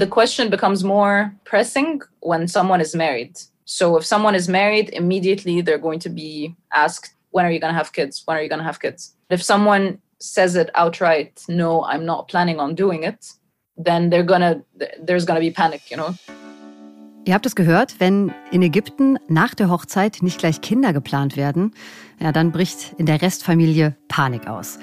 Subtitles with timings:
[0.00, 3.38] The question becomes more pressing when someone is married.
[3.66, 7.74] So if someone is married, immediately they're going to be asked, when are you going
[7.74, 8.22] to have kids?
[8.24, 9.14] When are you going to have kids?
[9.28, 13.30] If someone says it outright, no, I'm not planning on doing it,
[13.76, 14.62] then they're gonna,
[15.02, 16.14] there's gonna be panic, you know.
[17.26, 21.72] Ihr habt es gehört, wenn in Ägypten nach der Hochzeit nicht gleich Kinder geplant werden,
[22.18, 24.78] ja, dann bricht in der Restfamilie Panik aus.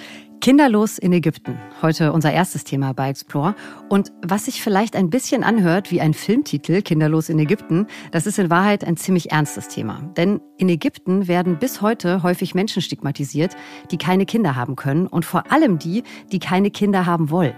[0.48, 1.60] Kinderlos in Ägypten.
[1.82, 3.54] Heute unser erstes Thema bei Explore.
[3.90, 8.40] Und was sich vielleicht ein bisschen anhört wie ein Filmtitel, Kinderlos in Ägypten, das ist
[8.40, 10.10] in Wahrheit ein ziemlich ernstes Thema.
[10.16, 13.58] Denn in Ägypten werden bis heute häufig Menschen stigmatisiert,
[13.92, 17.54] die keine Kinder haben können und vor allem die, die keine Kinder haben wollen.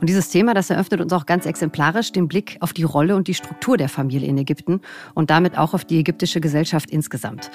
[0.00, 3.28] Und dieses Thema, das eröffnet uns auch ganz exemplarisch den Blick auf die Rolle und
[3.28, 4.80] die Struktur der Familie in Ägypten
[5.12, 7.50] und damit auch auf die ägyptische Gesellschaft insgesamt.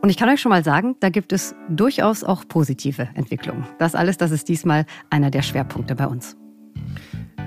[0.00, 3.66] Und ich kann euch schon mal sagen, da gibt es durchaus auch positive Entwicklungen.
[3.78, 6.36] Das alles das ist diesmal einer der Schwerpunkte bei uns.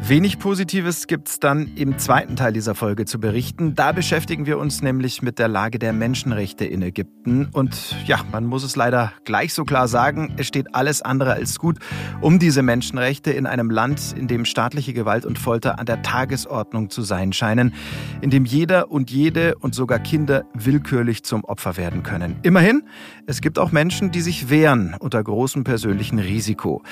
[0.01, 3.73] Wenig Positives gibt es dann im zweiten Teil dieser Folge zu berichten.
[3.73, 7.47] Da beschäftigen wir uns nämlich mit der Lage der Menschenrechte in Ägypten.
[7.53, 11.57] Und ja, man muss es leider gleich so klar sagen, es steht alles andere als
[11.57, 11.79] gut
[12.19, 16.89] um diese Menschenrechte in einem Land, in dem staatliche Gewalt und Folter an der Tagesordnung
[16.89, 17.73] zu sein scheinen,
[18.21, 22.35] in dem jeder und jede und sogar Kinder willkürlich zum Opfer werden können.
[22.43, 22.83] Immerhin,
[23.25, 26.83] es gibt auch Menschen, die sich wehren unter großem persönlichen Risiko.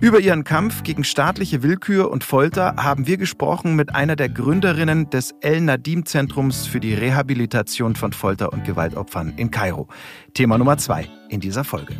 [0.00, 4.28] Über ihren Kampf gegen staatliche Willkür und Folter Folter haben wir gesprochen mit einer der
[4.28, 9.88] Gründerinnen des El-Nadim-Zentrums für die Rehabilitation von Folter- und Gewaltopfern in Kairo.
[10.34, 11.96] Thema Nummer zwei in dieser Folge.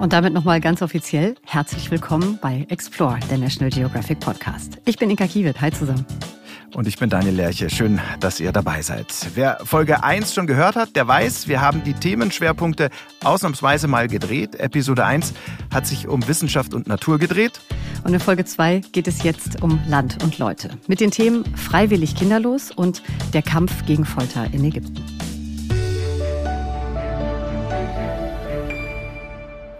[0.00, 4.76] Und damit nochmal ganz offiziell herzlich willkommen bei Explore, der National Geographic Podcast.
[4.84, 5.58] Ich bin Inka Kiewit.
[5.62, 6.04] Hi zusammen.
[6.74, 7.70] Und ich bin Daniel Lerche.
[7.70, 9.06] Schön, dass ihr dabei seid.
[9.34, 12.90] Wer Folge 1 schon gehört hat, der weiß, wir haben die Themenschwerpunkte
[13.22, 14.56] ausnahmsweise mal gedreht.
[14.56, 15.34] Episode 1
[15.72, 17.60] hat sich um Wissenschaft und Natur gedreht.
[18.02, 20.70] Und in Folge 2 geht es jetzt um Land und Leute.
[20.88, 25.33] Mit den Themen Freiwillig kinderlos und der Kampf gegen Folter in Ägypten.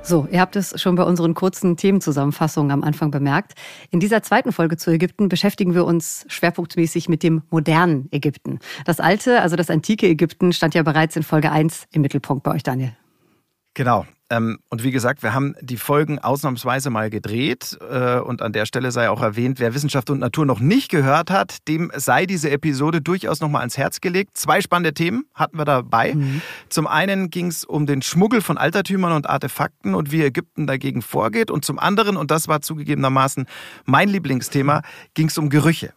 [0.07, 3.55] So, ihr habt es schon bei unseren kurzen Themenzusammenfassungen am Anfang bemerkt.
[3.91, 8.59] In dieser zweiten Folge zu Ägypten beschäftigen wir uns schwerpunktmäßig mit dem modernen Ägypten.
[8.85, 12.53] Das alte, also das antike Ägypten, stand ja bereits in Folge 1 im Mittelpunkt bei
[12.53, 12.95] euch, Daniel.
[13.73, 14.05] Genau.
[14.31, 17.79] Ähm, und wie gesagt, wir haben die Folgen ausnahmsweise mal gedreht.
[17.91, 21.31] Äh, und an der Stelle sei auch erwähnt, wer Wissenschaft und Natur noch nicht gehört
[21.31, 24.37] hat, dem sei diese Episode durchaus nochmal ans Herz gelegt.
[24.37, 26.15] Zwei spannende Themen hatten wir dabei.
[26.15, 26.41] Mhm.
[26.69, 31.03] Zum einen ging es um den Schmuggel von Altertümern und Artefakten und wie Ägypten dagegen
[31.03, 31.51] vorgeht.
[31.51, 33.47] Und zum anderen, und das war zugegebenermaßen
[33.85, 35.93] mein Lieblingsthema, ging es um Gerüche.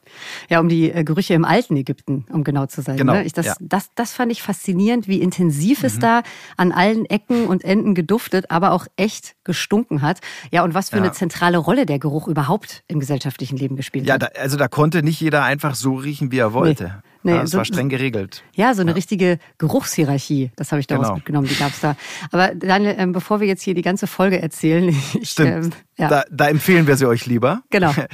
[0.49, 2.97] Ja, um die äh, Gerüche im alten Ägypten, um genau zu sein.
[2.97, 3.23] Genau, ne?
[3.23, 3.55] ich, das, ja.
[3.59, 5.85] das, das fand ich faszinierend, wie intensiv mhm.
[5.85, 6.23] es da
[6.57, 10.19] an allen Ecken und Enden geduftet geduftet, aber auch echt gestunken hat.
[10.51, 11.03] Ja, und was für ja.
[11.03, 14.21] eine zentrale Rolle der Geruch überhaupt im gesellschaftlichen Leben gespielt ja, hat.
[14.21, 17.03] Ja, also da konnte nicht jeder einfach so riechen, wie er wollte.
[17.27, 17.33] Nee.
[17.33, 18.41] Ja, das so, war streng geregelt.
[18.55, 18.95] Ja, so eine ja.
[18.95, 21.15] richtige Geruchshierarchie, das habe ich daraus genau.
[21.15, 21.97] mitgenommen, die gab es da.
[22.31, 24.87] Aber Daniel, ähm, bevor wir jetzt hier die ganze Folge erzählen,
[25.21, 25.65] ich, Stimmt.
[25.65, 26.07] Ähm, ja.
[26.07, 27.63] da, da, empfehlen wir sie euch lieber.
[27.69, 27.93] Genau.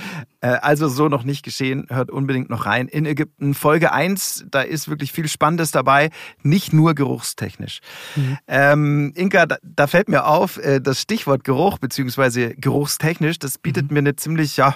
[0.41, 2.89] Äh, also so noch nicht geschehen, hört unbedingt noch rein.
[2.89, 6.09] In Ägypten, Folge 1, da ist wirklich viel Spannendes dabei,
[6.41, 7.79] nicht nur geruchstechnisch.
[8.17, 8.37] Mhm.
[8.49, 13.87] Ähm, Inka, da, da, fällt mir auf, äh, das Stichwort Geruch beziehungsweise geruchstechnisch, das bietet
[13.87, 13.93] mhm.
[13.93, 14.75] mir eine ziemlich, ja,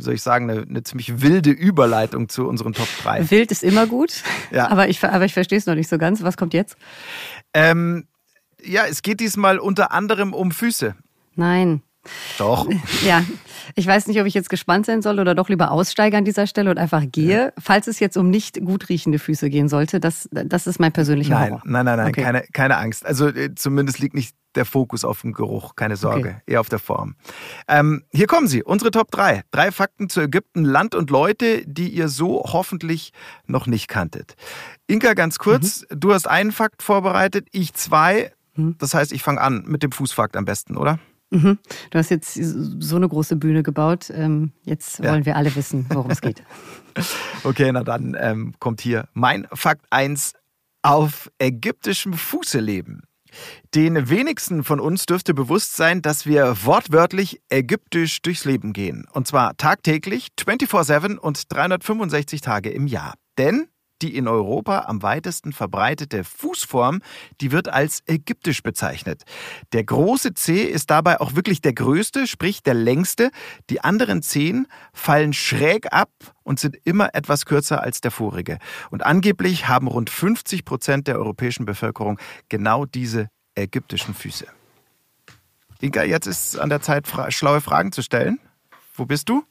[0.00, 3.30] wie soll ich sagen, eine, eine, ziemlich wilde Überleitung zu unseren Top 3.
[3.30, 4.68] Wild ist immer gut, ja.
[4.68, 6.22] aber ich, aber ich verstehe es noch nicht so ganz.
[6.22, 6.76] Was kommt jetzt?
[7.52, 8.06] Ähm,
[8.62, 10.94] ja, es geht diesmal unter anderem um Füße.
[11.36, 11.82] Nein.
[12.38, 12.66] Doch.
[13.04, 13.24] Ja,
[13.74, 16.46] ich weiß nicht, ob ich jetzt gespannt sein soll oder doch lieber aussteige an dieser
[16.46, 17.46] Stelle und einfach gehe.
[17.46, 17.52] Ja.
[17.58, 21.34] Falls es jetzt um nicht gut riechende Füße gehen sollte, das, das ist mein persönlicher
[21.34, 21.62] nein, Horror.
[21.64, 22.22] Nein, nein, nein, okay.
[22.22, 23.04] keine, keine Angst.
[23.04, 26.42] Also äh, zumindest liegt nicht der Fokus auf dem Geruch, keine Sorge, okay.
[26.46, 27.14] eher auf der Form.
[27.68, 29.42] Ähm, hier kommen sie, unsere Top 3.
[29.50, 33.12] Drei Fakten zu Ägypten, Land und Leute, die ihr so hoffentlich
[33.46, 34.34] noch nicht kanntet.
[34.86, 36.00] Inka, ganz kurz, mhm.
[36.00, 38.32] du hast einen Fakt vorbereitet, ich zwei.
[38.54, 38.76] Mhm.
[38.78, 40.98] Das heißt, ich fange an mit dem Fußfakt am besten, oder?
[41.30, 41.58] Mhm.
[41.90, 44.10] Du hast jetzt so eine große Bühne gebaut.
[44.10, 45.12] Ähm, jetzt ja.
[45.12, 46.42] wollen wir alle wissen, worum es geht.
[47.44, 50.34] Okay, na dann ähm, kommt hier mein Fakt 1
[50.82, 53.04] auf ägyptischem Fuße leben.
[53.74, 59.06] Den wenigsten von uns dürfte bewusst sein, dass wir wortwörtlich ägyptisch durchs Leben gehen.
[59.12, 63.14] Und zwar tagtäglich, 24-7 und 365 Tage im Jahr.
[63.38, 63.68] Denn
[64.02, 67.00] die in Europa am weitesten verbreitete Fußform,
[67.40, 69.24] die wird als ägyptisch bezeichnet.
[69.72, 73.30] Der große Zeh ist dabei auch wirklich der größte, sprich der längste.
[73.68, 76.10] Die anderen Zehen fallen schräg ab
[76.42, 78.58] und sind immer etwas kürzer als der vorige.
[78.90, 82.18] Und angeblich haben rund 50 Prozent der europäischen Bevölkerung
[82.48, 84.46] genau diese ägyptischen Füße.
[85.80, 88.38] Inka, jetzt ist es an der Zeit, schlaue Fragen zu stellen.
[88.94, 89.44] Wo bist du?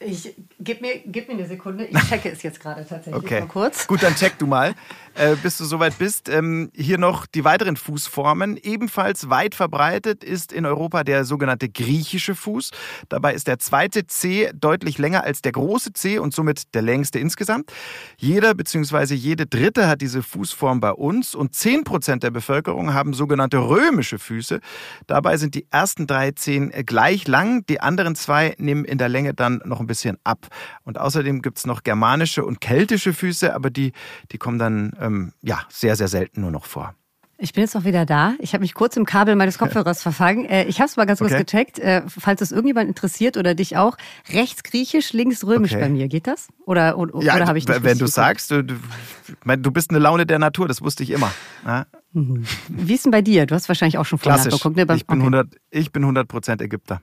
[0.00, 1.84] Ich gib mir, gib mir eine Sekunde.
[1.84, 3.40] Ich checke es jetzt gerade tatsächlich okay.
[3.40, 3.86] mal kurz.
[3.88, 4.74] Gut, dann check du mal,
[5.14, 6.28] äh, bis du soweit bist.
[6.28, 8.56] Ähm, hier noch die weiteren Fußformen.
[8.58, 12.70] Ebenfalls weit verbreitet ist in Europa der sogenannte griechische Fuß.
[13.08, 17.18] Dabei ist der zweite C deutlich länger als der große C und somit der längste
[17.18, 17.72] insgesamt.
[18.18, 19.14] Jeder bzw.
[19.14, 24.20] jede Dritte hat diese Fußform bei uns und 10 Prozent der Bevölkerung haben sogenannte römische
[24.20, 24.60] Füße.
[25.08, 29.34] Dabei sind die ersten drei Zehen gleich lang, die anderen zwei nehmen in der Länge
[29.34, 30.46] dann noch ein bisschen ab.
[30.84, 33.92] Und außerdem gibt es noch germanische und keltische Füße, aber die,
[34.30, 36.94] die kommen dann ähm, ja, sehr, sehr selten nur noch vor.
[37.40, 38.34] Ich bin jetzt auch wieder da.
[38.40, 40.44] Ich habe mich kurz im Kabel meines Kopfhörers verfangen.
[40.44, 41.44] Äh, ich habe es mal ganz kurz okay.
[41.44, 41.78] gecheckt.
[41.78, 43.96] Äh, falls es irgendjemand interessiert oder dich auch.
[44.32, 45.82] Rechts griechisch, links römisch okay.
[45.82, 46.08] bei mir.
[46.08, 46.48] Geht das?
[46.66, 50.26] Oder, oder, ja, oder habe ich nicht Wenn du sagst, du, du, bist eine Laune
[50.26, 51.30] der Natur, das wusste ich immer.
[51.64, 51.86] Ja?
[52.12, 52.44] Mhm.
[52.68, 53.46] Wie ist denn bei dir?
[53.46, 54.76] Du hast wahrscheinlich auch schon vorher nachgeguckt.
[54.76, 54.82] Ne?
[54.96, 55.36] Ich bin, okay.
[55.36, 57.02] 100, ich bin 100% Ägypter.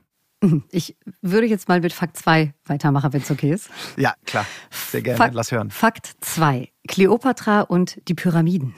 [0.70, 3.70] Ich würde jetzt mal mit Fakt 2 weitermachen, wenn es okay ist.
[3.96, 4.46] Ja, klar.
[4.70, 5.16] Sehr gerne.
[5.16, 5.70] Fakt, Lass hören.
[5.70, 6.68] Fakt 2.
[6.86, 8.74] Kleopatra und die Pyramiden.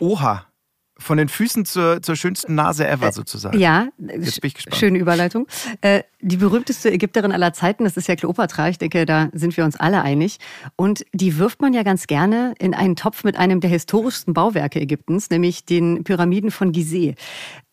[0.00, 0.46] Oha.
[0.98, 3.58] Von den Füßen zur, zur schönsten Nase ever sozusagen.
[3.58, 4.76] Ja, Jetzt bin ich gespannt.
[4.76, 5.46] schöne Überleitung.
[5.82, 8.70] Äh, die berühmteste Ägypterin aller Zeiten, das ist ja Kleopatra.
[8.70, 10.38] Ich denke, da sind wir uns alle einig.
[10.74, 14.80] Und die wirft man ja ganz gerne in einen Topf mit einem der historischsten Bauwerke
[14.80, 17.14] Ägyptens, nämlich den Pyramiden von Gizeh.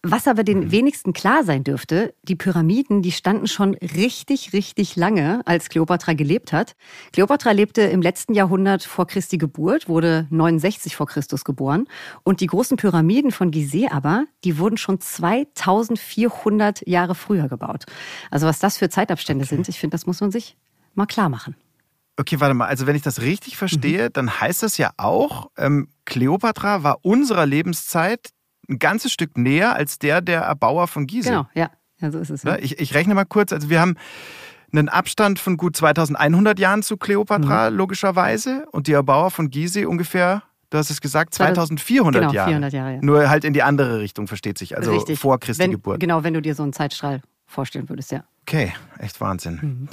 [0.05, 5.41] Was aber den wenigsten klar sein dürfte, die Pyramiden, die standen schon richtig, richtig lange,
[5.45, 6.75] als Kleopatra gelebt hat.
[7.13, 11.87] Kleopatra lebte im letzten Jahrhundert vor Christi Geburt, wurde 69 vor Christus geboren.
[12.23, 17.85] Und die großen Pyramiden von Gizeh aber, die wurden schon 2400 Jahre früher gebaut.
[18.29, 19.55] Also was das für Zeitabstände okay.
[19.55, 20.57] sind, ich finde, das muss man sich
[20.95, 21.55] mal klar machen.
[22.17, 22.67] Okay, warte mal.
[22.67, 24.13] Also wenn ich das richtig verstehe, mhm.
[24.13, 28.33] dann heißt das ja auch, ähm, Kleopatra war unserer Lebenszeit
[28.69, 31.29] ein ganzes Stück näher als der der Erbauer von Gizeh.
[31.29, 31.69] Genau, ja.
[31.99, 32.43] ja so ist es.
[32.43, 32.57] Ja.
[32.57, 33.51] Ich, ich rechne mal kurz.
[33.51, 33.95] Also wir haben
[34.71, 37.77] einen Abstand von gut 2100 Jahren zu Kleopatra, mhm.
[37.77, 38.65] logischerweise.
[38.71, 42.49] Und die Erbauer von Gizeh ungefähr, du hast es gesagt, 2400 genau, Jahre.
[42.49, 42.99] 400 Jahre ja.
[43.01, 44.75] Nur halt in die andere Richtung, versteht sich.
[44.75, 45.19] Also Richtig.
[45.19, 45.99] vor Christi wenn, Geburt.
[45.99, 48.23] Genau, wenn du dir so einen Zeitstrahl vorstellen würdest, ja.
[48.41, 49.59] Okay, echt Wahnsinn.
[49.61, 49.89] Mhm.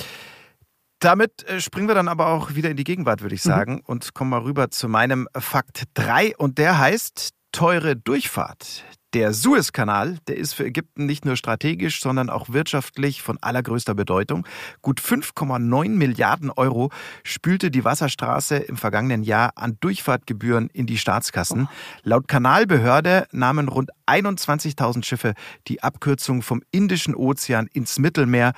[1.01, 3.49] Damit äh, springen wir dann aber auch wieder in die Gegenwart, würde ich mhm.
[3.49, 3.83] sagen, mhm.
[3.87, 6.37] und kommen mal rüber zu meinem Fakt 3.
[6.37, 8.85] Und der heißt teure Durchfahrt.
[9.13, 14.47] Der Suezkanal, der ist für Ägypten nicht nur strategisch, sondern auch wirtschaftlich von allergrößter Bedeutung.
[14.83, 16.91] Gut 5,9 Milliarden Euro
[17.25, 21.69] spülte die Wasserstraße im vergangenen Jahr an Durchfahrtgebühren in die Staatskassen.
[22.05, 25.35] Laut Kanalbehörde nahmen rund 21.000 Schiffe
[25.67, 28.53] die Abkürzung vom Indischen Ozean ins Mittelmeer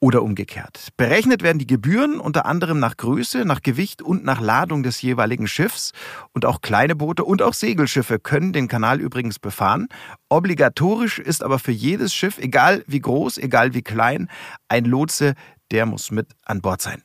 [0.00, 0.88] oder umgekehrt.
[0.96, 5.48] Berechnet werden die Gebühren unter anderem nach Größe, nach Gewicht und nach Ladung des jeweiligen
[5.48, 5.92] Schiffs.
[6.32, 9.88] Und auch kleine Boote und auch Segelschiffe können den Kanal übrigens befahren.
[10.28, 14.28] Obligatorisch ist aber für jedes Schiff, egal wie groß, egal wie klein,
[14.68, 15.34] ein Lotse,
[15.70, 17.02] der muss mit an Bord sein.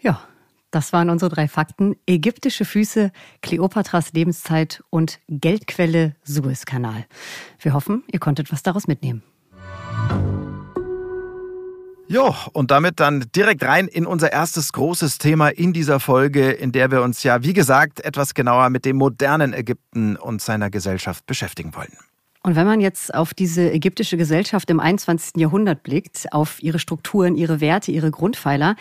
[0.00, 0.22] Ja,
[0.70, 1.96] das waren unsere drei Fakten.
[2.06, 3.12] Ägyptische Füße,
[3.42, 7.06] Kleopatras Lebenszeit und Geldquelle Suezkanal.
[7.58, 9.22] Wir hoffen, ihr konntet was daraus mitnehmen.
[12.10, 16.72] Jo, und damit dann direkt rein in unser erstes großes Thema in dieser Folge, in
[16.72, 21.24] der wir uns ja, wie gesagt, etwas genauer mit dem modernen Ägypten und seiner Gesellschaft
[21.26, 21.96] beschäftigen wollen.
[22.42, 25.34] Und wenn man jetzt auf diese ägyptische Gesellschaft im 21.
[25.36, 28.74] Jahrhundert blickt, auf ihre Strukturen, ihre Werte, ihre Grundpfeiler,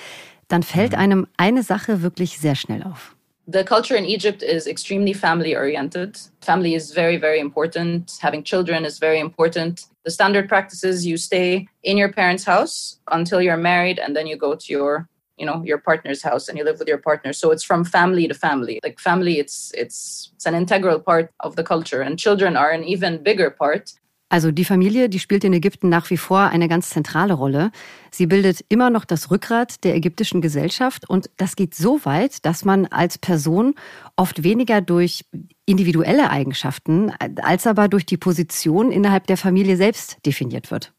[0.48, 0.98] dann fällt mhm.
[0.98, 3.16] einem eine Sache wirklich sehr schnell auf.
[3.46, 6.18] The culture in Egypt is extremely family oriented.
[6.42, 8.12] Family is very, very important.
[8.24, 9.82] Having children is very important.
[10.10, 14.26] The standard practice is you stay in your parents' house until you're married and then
[14.26, 17.32] you go to your you know your partner's house and you live with your partner.
[17.32, 18.80] So it's from family to family.
[18.82, 22.02] Like family it's it's it's an integral part of the culture.
[22.02, 23.94] And children are an even bigger part
[24.30, 27.72] Also die Familie, die spielt in Ägypten nach wie vor eine ganz zentrale Rolle.
[28.12, 32.64] Sie bildet immer noch das Rückgrat der ägyptischen Gesellschaft und das geht so weit, dass
[32.64, 33.74] man als Person
[34.16, 35.26] oft weniger durch
[35.66, 40.94] individuelle Eigenschaften als aber durch die Position innerhalb der Familie selbst definiert wird.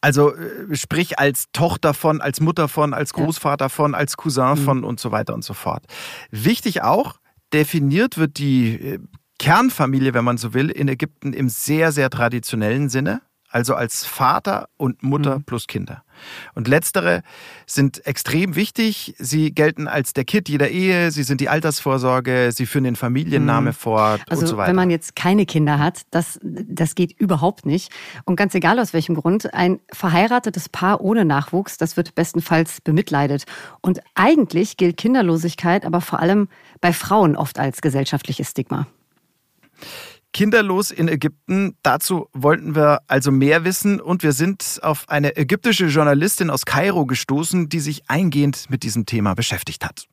[0.00, 4.56] Also äh, sprich als Tochter von, als Mutter von, als Großvater von, als Cousin mhm.
[4.56, 5.84] von und so weiter und so fort.
[6.30, 7.20] Wichtig auch,
[7.52, 8.98] definiert wird die äh,
[9.40, 14.68] Kernfamilie, wenn man so will, in Ägypten im sehr, sehr traditionellen Sinne, also als Vater
[14.76, 15.44] und Mutter mhm.
[15.44, 16.04] plus Kinder.
[16.54, 17.22] Und letztere
[17.64, 19.14] sind extrem wichtig.
[19.18, 23.70] Sie gelten als der Kit jeder Ehe, sie sind die Altersvorsorge, sie führen den Familienname
[23.70, 23.74] mhm.
[23.74, 24.68] fort also, und so weiter.
[24.68, 27.90] Wenn man jetzt keine Kinder hat, das, das geht überhaupt nicht.
[28.26, 33.44] Und ganz egal aus welchem Grund, ein verheiratetes Paar ohne Nachwuchs, das wird bestenfalls bemitleidet.
[33.80, 36.48] Und eigentlich gilt Kinderlosigkeit aber vor allem
[36.82, 38.86] bei Frauen oft als gesellschaftliches Stigma.
[40.32, 41.76] Kinderlos in Ägypten.
[41.82, 47.06] Dazu wollten wir also mehr wissen und wir sind auf eine ägyptische Journalistin aus Kairo
[47.06, 50.06] gestoßen, die sich eingehend mit diesem Thema beschäftigt hat.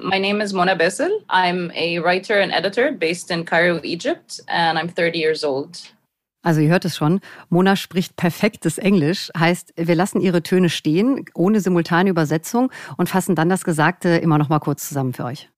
[0.00, 1.08] My name is Mona Bessel.
[1.28, 5.94] I'm a writer and editor based in Cairo, Egypt, and I'm 30 years old.
[6.42, 11.24] Also ihr hört es schon, Mona spricht perfektes Englisch, heißt, wir lassen ihre Töne stehen,
[11.32, 15.48] ohne simultane Übersetzung und fassen dann das Gesagte immer noch mal kurz zusammen für euch.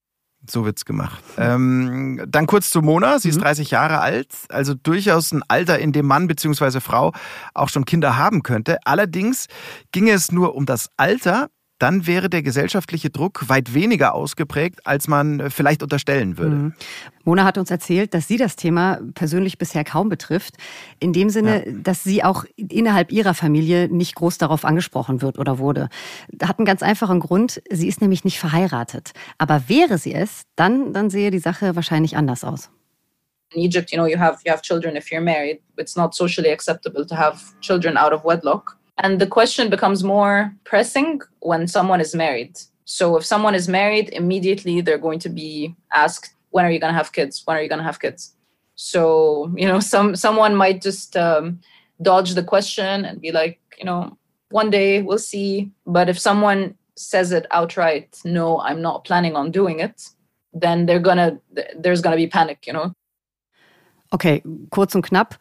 [0.51, 1.23] So wird's gemacht.
[1.37, 3.19] Ähm, dann kurz zu Mona.
[3.19, 3.75] Sie ist 30 mhm.
[3.75, 6.81] Jahre alt, also durchaus ein Alter, in dem Mann bzw.
[6.81, 7.13] Frau
[7.55, 8.79] auch schon Kinder haben könnte.
[8.85, 9.47] Allerdings
[9.93, 15.09] ging es nur um das Alter dann wäre der gesellschaftliche Druck weit weniger ausgeprägt, als
[15.09, 16.57] man äh, vielleicht unterstellen würde.
[16.57, 16.75] Mhm.
[17.25, 20.55] Mona hat uns erzählt, dass sie das Thema persönlich bisher kaum betrifft.
[21.01, 21.73] In dem Sinne, ja.
[21.83, 25.89] dass sie auch innerhalb ihrer Familie nicht groß darauf angesprochen wird oder wurde.
[26.43, 27.61] Hat einen ganz einfachen Grund.
[27.71, 29.13] Sie ist nämlich nicht verheiratet.
[29.39, 32.71] Aber wäre sie es, dann, dann sehe die Sache wahrscheinlich anders aus.
[33.53, 35.61] In Egypt, you know, you have, you have children if you're married.
[35.77, 38.77] It's not socially acceptable to have children out of wedlock.
[38.99, 42.59] And the question becomes more pressing when someone is married.
[42.85, 46.93] So if someone is married, immediately they're going to be asked, when are you going
[46.93, 47.43] to have kids?
[47.45, 48.35] When are you going to have kids?
[48.77, 51.61] So, you know, some someone might just um,
[52.01, 54.17] dodge the question and be like, you know,
[54.51, 55.71] one day we'll see.
[55.87, 60.09] But if someone says it outright, no, I'm not planning on doing it,
[60.53, 61.39] then they're gonna
[61.77, 62.93] there's gonna be panic, you know.
[64.13, 65.35] Okay, kurz und knapp.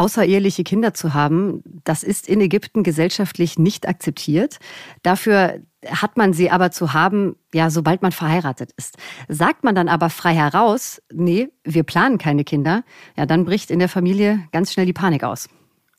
[0.00, 4.58] Außereheliche Kinder zu haben, das ist in Ägypten gesellschaftlich nicht akzeptiert.
[5.02, 8.96] Dafür hat man sie aber zu haben, ja, sobald man verheiratet ist.
[9.28, 12.82] Sagt man dann aber frei heraus, nee, wir planen keine Kinder,
[13.16, 15.48] ja, dann bricht in der Familie ganz schnell die Panik aus.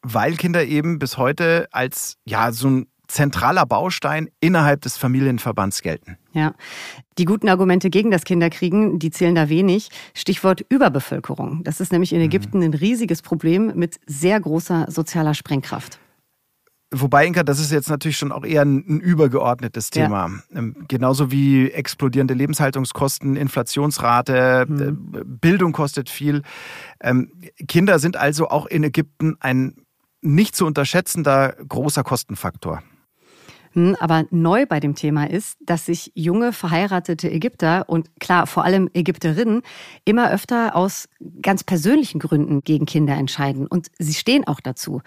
[0.01, 6.17] Weil Kinder eben bis heute als, ja, so ein zentraler Baustein innerhalb des Familienverbands gelten.
[6.33, 6.53] Ja,
[7.17, 9.89] die guten Argumente gegen das Kinderkriegen, die zählen da wenig.
[10.13, 11.63] Stichwort Überbevölkerung.
[11.63, 12.25] Das ist nämlich in mhm.
[12.25, 15.99] Ägypten ein riesiges Problem mit sehr großer sozialer Sprengkraft.
[16.93, 20.27] Wobei, Inka, das ist jetzt natürlich schon auch eher ein, übergeordnetes Thema.
[20.27, 20.59] Ja.
[20.59, 25.11] Ähm, genauso wie explodierende Lebenshaltungskosten, Inflationsrate, mhm.
[25.15, 26.41] Äh, Bildung kostet viel.
[26.99, 27.31] Ähm,
[27.67, 29.75] Kinder sind also auch in Ägypten ein
[30.21, 32.83] nicht zu unterschätzender großer Kostenfaktor.
[33.73, 38.65] Hm, aber neu bei dem Thema ist, dass sich junge verheiratete Ägypter und klar vor
[38.65, 39.61] allem Ägypterinnen
[40.03, 41.07] immer öfter aus
[41.41, 43.67] ganz persönlichen Gründen gegen Kinder entscheiden.
[43.67, 45.01] Und sie stehen auch dazu,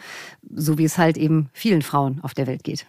[0.55, 2.87] so wie es halt eben vielen Frauen auf der Welt geht.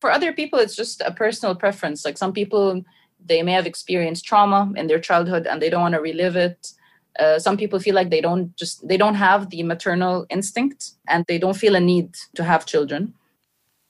[0.00, 2.04] For other people, it's just a personal preference.
[2.04, 2.84] Like some people,
[3.24, 6.74] they may have experienced trauma in their childhood and they don't want to relive it.
[7.18, 11.24] Uh, some people feel like they don't just they don't have the maternal instinct and
[11.26, 13.14] they don't feel a need to have children.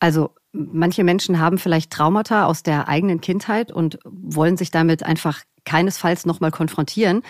[0.00, 5.40] Also manche Menschen haben vielleicht Traumata aus der eigenen Kindheit und wollen sich damit einfach
[5.64, 7.22] keinesfalls nochmal konfrontieren.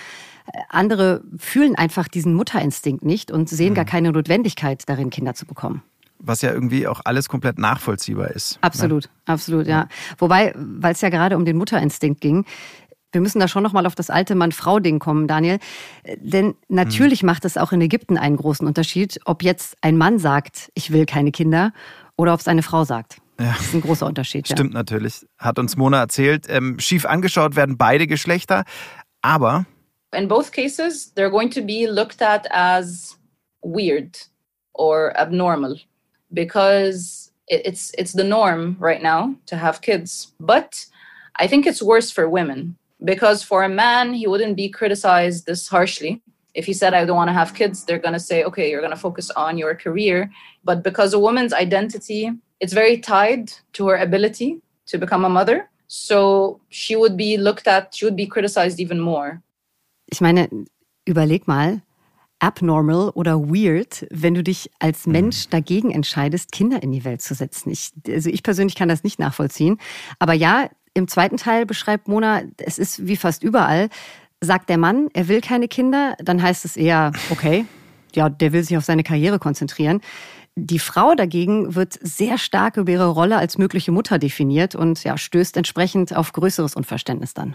[0.69, 3.77] Andere fühlen einfach diesen Mutterinstinkt nicht und sehen mhm.
[3.77, 5.83] gar keine Notwendigkeit darin, Kinder zu bekommen.
[6.19, 8.59] Was ja irgendwie auch alles komplett nachvollziehbar ist.
[8.61, 9.11] Absolut, ne?
[9.27, 9.89] absolut, ja.
[10.19, 12.45] Wobei, weil es ja gerade um den Mutterinstinkt ging,
[13.13, 15.59] wir müssen da schon nochmal auf das alte Mann-Frau-Ding kommen, Daniel.
[16.17, 17.27] Denn natürlich mhm.
[17.27, 21.07] macht es auch in Ägypten einen großen Unterschied, ob jetzt ein Mann sagt, ich will
[21.07, 21.73] keine Kinder
[22.17, 23.19] oder ob es eine Frau sagt.
[23.39, 23.53] Ja.
[23.53, 24.47] Das ist ein großer Unterschied.
[24.49, 24.79] Stimmt ja.
[24.79, 25.27] natürlich.
[25.39, 26.47] Hat uns Mona erzählt.
[26.49, 28.65] Ähm, schief angeschaut werden beide Geschlechter,
[29.21, 29.67] aber.
[30.15, 33.19] In both cases, they're going to be looked at as
[33.63, 34.29] weird
[34.75, 35.79] or abnormal
[36.33, 40.35] because it's it's the norm right now to have kids.
[40.39, 40.87] But
[41.41, 45.69] I think it's worse for women because for a man, he wouldn't be criticized this
[45.69, 46.23] harshly
[46.55, 48.81] if he said i don't want to have kids they're going to say okay you're
[48.81, 50.31] going to focus on your career
[50.65, 52.31] but because a woman's identity
[52.61, 57.67] it's very tied to her ability to become a mother so she would be looked
[57.67, 59.43] at she would be criticized even more
[60.07, 60.49] ich meine
[61.07, 61.83] überleg mal
[62.43, 65.13] abnormal oder weird, wenn du dich als mhm.
[65.13, 67.71] Mensch dagegen entscheidest, Kinder in die Welt zu setzen.
[67.71, 69.79] Ich, also ich persönlich kann das nicht nachvollziehen.
[70.19, 73.89] Aber ja, im zweiten Teil beschreibt Mona, es ist wie fast überall,
[74.45, 77.65] Sagt der Mann, er will keine Kinder, dann heißt es eher, okay,
[78.13, 80.01] ja, der will sich auf seine Karriere konzentrieren.
[80.57, 85.17] Die Frau dagegen wird sehr stark über ihre Rolle als mögliche Mutter definiert und ja,
[85.17, 87.55] stößt entsprechend auf größeres Unverständnis dann.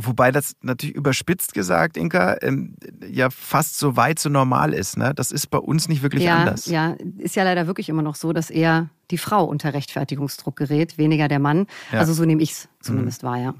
[0.00, 4.96] Wobei das natürlich überspitzt gesagt, Inka, ähm, ja fast so weit so normal ist.
[4.96, 5.12] Ne?
[5.12, 6.66] Das ist bei uns nicht wirklich ja, anders.
[6.66, 10.98] Ja, ist ja leider wirklich immer noch so, dass eher die Frau unter Rechtfertigungsdruck gerät,
[10.98, 11.66] weniger der Mann.
[11.90, 11.98] Ja.
[11.98, 13.26] Also so nehme ich es zumindest mhm.
[13.26, 13.54] wahr, ja.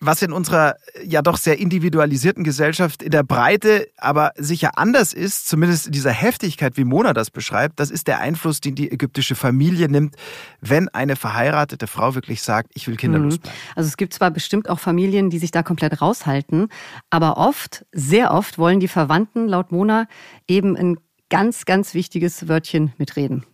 [0.00, 5.46] Was in unserer ja doch sehr individualisierten Gesellschaft in der Breite aber sicher anders ist,
[5.46, 9.34] zumindest in dieser Heftigkeit, wie Mona das beschreibt, das ist der Einfluss, den die ägyptische
[9.34, 10.16] Familie nimmt,
[10.62, 13.40] wenn eine verheiratete Frau wirklich sagt, ich will kinderlos mhm.
[13.40, 13.58] bleiben.
[13.76, 16.68] Also es gibt zwar bestimmt auch Familien, die sich da komplett raushalten,
[17.10, 20.06] aber oft, sehr oft wollen die Verwandten laut Mona
[20.48, 23.44] eben ein ganz, ganz wichtiges Wörtchen mitreden.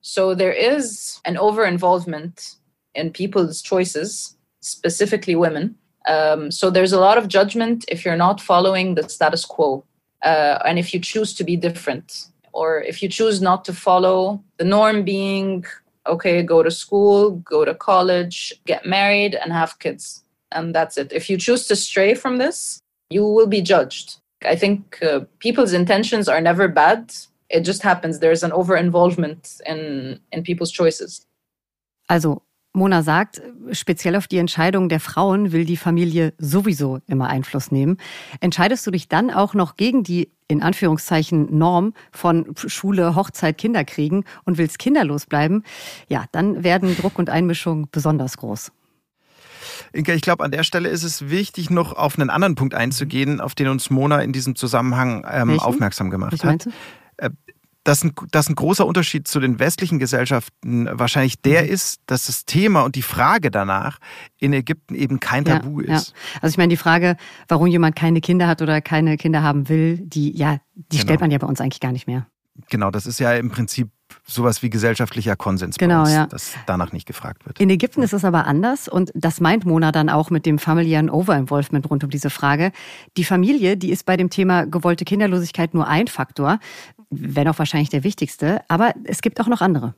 [0.00, 2.56] So there is an over-involvement
[2.94, 4.35] in people's choices
[4.66, 5.76] specifically women.
[6.08, 9.84] Um, so there's a lot of judgment if you're not following the status quo,
[10.22, 14.42] uh, and if you choose to be different, or if you choose not to follow
[14.58, 15.64] the norm being
[16.06, 21.12] okay, go to school, go to college, get married, and have kids, and that's it.
[21.12, 22.80] If you choose to stray from this,
[23.10, 24.18] you will be judged.
[24.44, 27.12] I think uh, people's intentions are never bad.
[27.50, 28.20] It just happens.
[28.20, 31.26] There's an over involvement in in people's choices.
[32.08, 32.42] Also
[32.76, 33.40] Mona sagt,
[33.72, 37.96] speziell auf die Entscheidung der Frauen will die Familie sowieso immer Einfluss nehmen.
[38.40, 43.84] Entscheidest du dich dann auch noch gegen die in Anführungszeichen Norm von Schule, Hochzeit, Kinder
[43.84, 45.64] kriegen und willst kinderlos bleiben,
[46.08, 48.70] ja, dann werden Druck und Einmischung besonders groß.
[49.92, 53.40] Inka, ich glaube, an der Stelle ist es wichtig, noch auf einen anderen Punkt einzugehen,
[53.40, 56.68] auf den uns Mona in diesem Zusammenhang ähm, aufmerksam gemacht Was hat.
[57.16, 57.30] Äh,
[57.86, 61.68] dass ein, dass ein großer Unterschied zu den westlichen Gesellschaften wahrscheinlich der mhm.
[61.68, 63.98] ist, dass das Thema und die Frage danach
[64.38, 66.08] in Ägypten eben kein Tabu ja, ist.
[66.08, 66.40] Ja.
[66.42, 67.16] Also ich meine, die Frage,
[67.48, 71.02] warum jemand keine Kinder hat oder keine Kinder haben will, die, ja, die genau.
[71.02, 72.26] stellt man ja bei uns eigentlich gar nicht mehr.
[72.70, 73.90] Genau, das ist ja im Prinzip
[74.26, 76.26] sowas wie gesellschaftlicher Konsens genau, uns, ja.
[76.26, 77.60] dass danach nicht gefragt wird.
[77.60, 81.10] In Ägypten ist es aber anders und das meint Mona dann auch mit dem familiären
[81.10, 82.72] Overinvolvement rund um diese Frage.
[83.16, 86.58] Die Familie, die ist bei dem Thema gewollte Kinderlosigkeit nur ein Faktor
[87.10, 89.94] wenn auch wahrscheinlich der wichtigste, aber es gibt auch noch andere.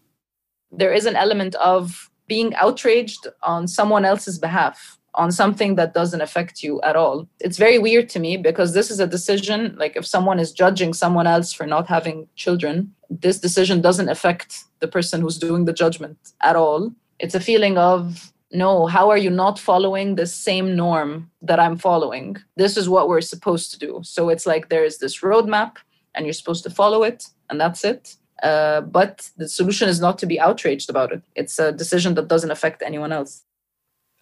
[0.77, 6.23] There is an element of being outraged on someone else's behalf, on something that doesn't
[6.23, 7.29] affect you at all.
[7.41, 10.95] It's very weird to me because this is a decision, like if someone is judging
[10.95, 15.73] someone else for not having children, this decision doesn't affect the person who's doing the
[15.73, 16.93] judgment at all.
[17.19, 21.77] It's a feeling of no, how are you not following the same norm that I'm
[21.77, 22.37] following?
[22.57, 24.01] This is what we're supposed to do.
[24.05, 25.77] So it's like there is this roadmap
[26.15, 28.17] and you're supposed to follow it, and that's it.
[28.43, 31.23] Uh, but the solution is not to be outraged about it.
[31.35, 33.43] It's a decision that doesn't affect anyone else.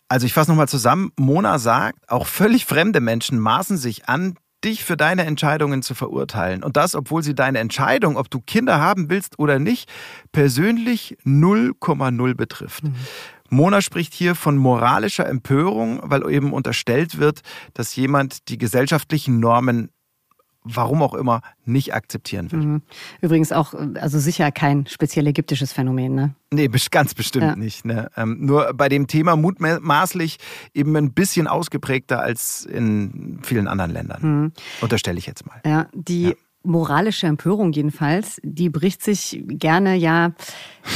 [0.08, 1.10] Also ich fasse nochmal zusammen.
[1.18, 6.62] Mona sagt, auch völlig fremde Menschen maßen sich an, dich für deine Entscheidungen zu verurteilen.
[6.62, 9.90] Und das, obwohl sie deine Entscheidung, ob du Kinder haben willst oder nicht,
[10.32, 12.84] persönlich 0,0 betrifft.
[12.84, 12.94] Mhm.
[13.48, 17.42] Mona spricht hier von moralischer Empörung, weil eben unterstellt wird,
[17.74, 19.90] dass jemand die gesellschaftlichen Normen
[20.66, 22.60] warum auch immer, nicht akzeptieren will.
[22.60, 22.82] Mhm.
[23.20, 26.34] Übrigens auch, also sicher kein speziell ägyptisches Phänomen, ne?
[26.52, 27.56] Nee, ganz bestimmt ja.
[27.56, 27.84] nicht.
[27.84, 28.10] Ne?
[28.16, 30.38] Ähm, nur bei dem Thema mutmaßlich
[30.74, 34.22] eben ein bisschen ausgeprägter als in vielen anderen Ländern.
[34.22, 34.52] Mhm.
[34.80, 35.60] Unterstelle ich jetzt mal.
[35.64, 36.32] Ja, die ja.
[36.62, 40.32] moralische Empörung jedenfalls, die bricht sich gerne ja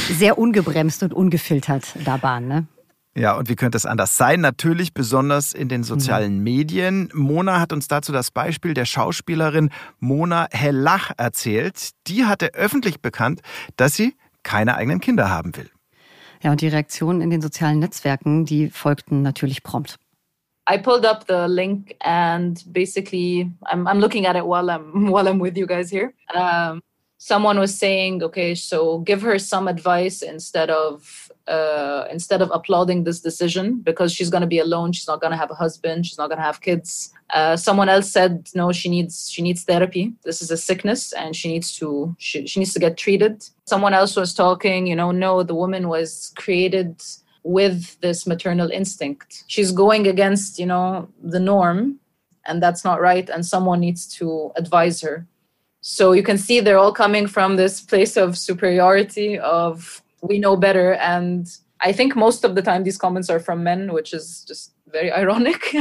[0.09, 2.67] sehr ungebremst und ungefiltert da Bahn, ne?
[3.15, 4.39] Ja, und wie könnte es anders sein?
[4.39, 6.43] Natürlich besonders in den sozialen mhm.
[6.43, 7.09] Medien.
[7.13, 9.69] Mona hat uns dazu das Beispiel der Schauspielerin
[9.99, 11.91] Mona Hellach erzählt.
[12.07, 13.41] Die hatte öffentlich bekannt,
[13.75, 15.69] dass sie keine eigenen Kinder haben will.
[16.41, 19.99] Ja, und die Reaktionen in den sozialen Netzwerken, die folgten natürlich prompt.
[20.69, 25.27] I pulled up the link and basically I'm, I'm looking at it while I'm while
[25.27, 26.13] I'm with you guys here.
[26.33, 26.81] Um,
[27.17, 33.03] someone was saying, okay, so give her some advice instead of uh, instead of applauding
[33.03, 36.05] this decision because she's going to be alone she's not going to have a husband
[36.05, 37.11] she's not going to have kids.
[37.33, 40.13] Uh, someone else said no she needs she needs therapy.
[40.23, 43.43] This is a sickness and she needs to she, she needs to get treated.
[43.65, 47.01] Someone else was talking you know no the woman was created
[47.43, 49.43] with this maternal instinct.
[49.47, 51.99] She's going against you know the norm
[52.45, 55.27] and that's not right and someone needs to advise her.
[55.81, 60.55] So you can see they're all coming from this place of superiority of we know
[60.55, 60.93] better.
[60.93, 61.47] And
[61.79, 65.11] I think most of the time these comments are from men, which is just very
[65.11, 65.73] ironic.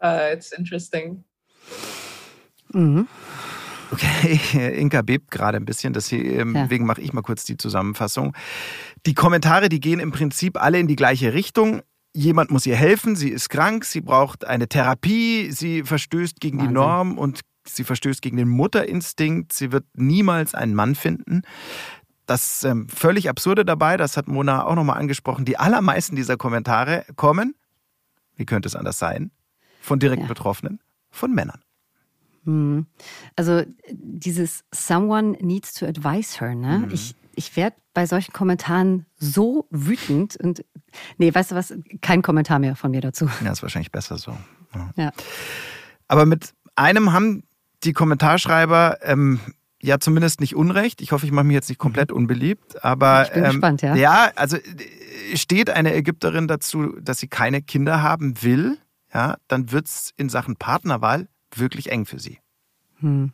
[0.00, 1.24] uh, it's interesting.
[2.72, 3.08] Mhm.
[3.92, 4.40] Okay,
[4.80, 6.84] Inka bebt gerade ein bisschen, deswegen ja.
[6.84, 8.34] mache ich mal kurz die Zusammenfassung.
[9.06, 11.82] Die Kommentare, die gehen im Prinzip alle in die gleiche Richtung.
[12.12, 16.68] Jemand muss ihr helfen, sie ist krank, sie braucht eine Therapie, sie verstößt gegen Wahnsinn.
[16.68, 21.42] die Norm und sie verstößt gegen den Mutterinstinkt, sie wird niemals einen Mann finden.
[22.26, 27.04] Das ähm, völlig Absurde dabei, das hat Mona auch nochmal angesprochen, die allermeisten dieser Kommentare
[27.16, 27.54] kommen,
[28.36, 29.30] wie könnte es anders sein,
[29.80, 30.28] von direkt ja.
[30.28, 31.60] Betroffenen, von Männern.
[32.44, 32.86] Hm.
[33.36, 36.84] Also dieses Someone needs to advise her, ne?
[36.86, 36.90] Mhm.
[36.92, 40.64] Ich ich werde bei solchen Kommentaren so wütend und
[41.18, 43.28] nee, weißt du was, kein Kommentar mehr von mir dazu.
[43.44, 44.36] Ja, ist wahrscheinlich besser so.
[44.74, 44.90] Ja.
[44.96, 45.12] ja.
[46.08, 47.44] Aber mit einem haben
[47.84, 49.40] die Kommentarschreiber ähm,
[49.82, 51.00] ja zumindest nicht unrecht.
[51.00, 52.16] Ich hoffe, ich mache mich jetzt nicht komplett mhm.
[52.16, 53.94] unbeliebt, aber ich bin ähm, gespannt, ja.
[53.94, 54.56] Ja, also
[55.34, 58.78] steht eine Ägypterin dazu, dass sie keine Kinder haben will,
[59.12, 62.38] ja, dann wird es in Sachen Partnerwahl wirklich eng für sie.
[63.00, 63.32] Hm.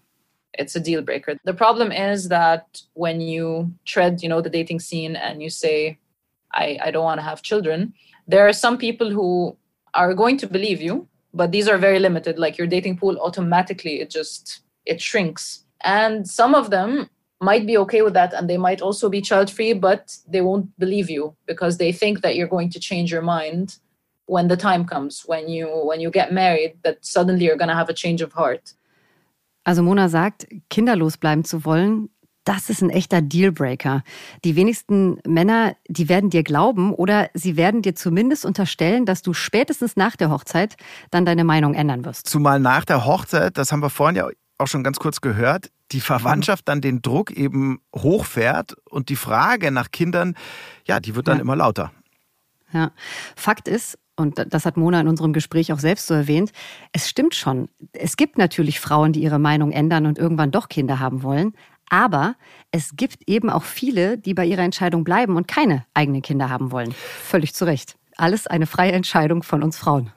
[0.53, 1.37] It's a deal breaker.
[1.45, 5.99] The problem is that when you tread, you know, the dating scene and you say,
[6.53, 7.95] I, I don't want to have children,
[8.29, 9.57] there are some people who
[9.95, 12.39] are going to believe you, but these are very limited.
[12.39, 15.65] Like your dating pool automatically it just it shrinks.
[15.83, 17.09] And some of them
[17.41, 20.79] might be okay with that and they might also be child free, but they won't
[20.79, 23.79] believe you because they think that you're going to change your mind
[24.27, 27.89] when the time comes, when you when you get married, that suddenly you're gonna have
[27.89, 28.75] a change of heart.
[29.67, 32.09] Also Mona sagt, kinderlos bleiben zu wollen,
[32.51, 34.03] das ist ein echter Dealbreaker.
[34.45, 39.33] Die wenigsten Männer, die werden dir glauben oder sie werden dir zumindest unterstellen, dass du
[39.33, 40.75] spätestens nach der Hochzeit
[41.13, 42.27] dann deine Meinung ändern wirst.
[42.27, 46.01] Zumal nach der Hochzeit, das haben wir vorhin ja auch schon ganz kurz gehört, die
[46.01, 50.35] Verwandtschaft dann den Druck eben hochfährt und die Frage nach Kindern,
[50.87, 51.43] ja, die wird dann ja.
[51.43, 51.93] immer lauter.
[52.73, 52.91] Ja,
[53.37, 56.51] Fakt ist, und das hat Mona in unserem Gespräch auch selbst so erwähnt,
[56.93, 57.69] es stimmt schon.
[57.93, 61.55] Es gibt natürlich Frauen, die ihre Meinung ändern und irgendwann doch Kinder haben wollen.
[61.91, 62.37] Aber
[62.71, 66.71] es gibt eben auch viele, die bei ihrer Entscheidung bleiben und keine eigenen Kinder haben
[66.71, 66.93] wollen.
[66.93, 67.97] Völlig zu Recht.
[68.17, 70.13] Alles eine freie Entscheidung von uns Frauen.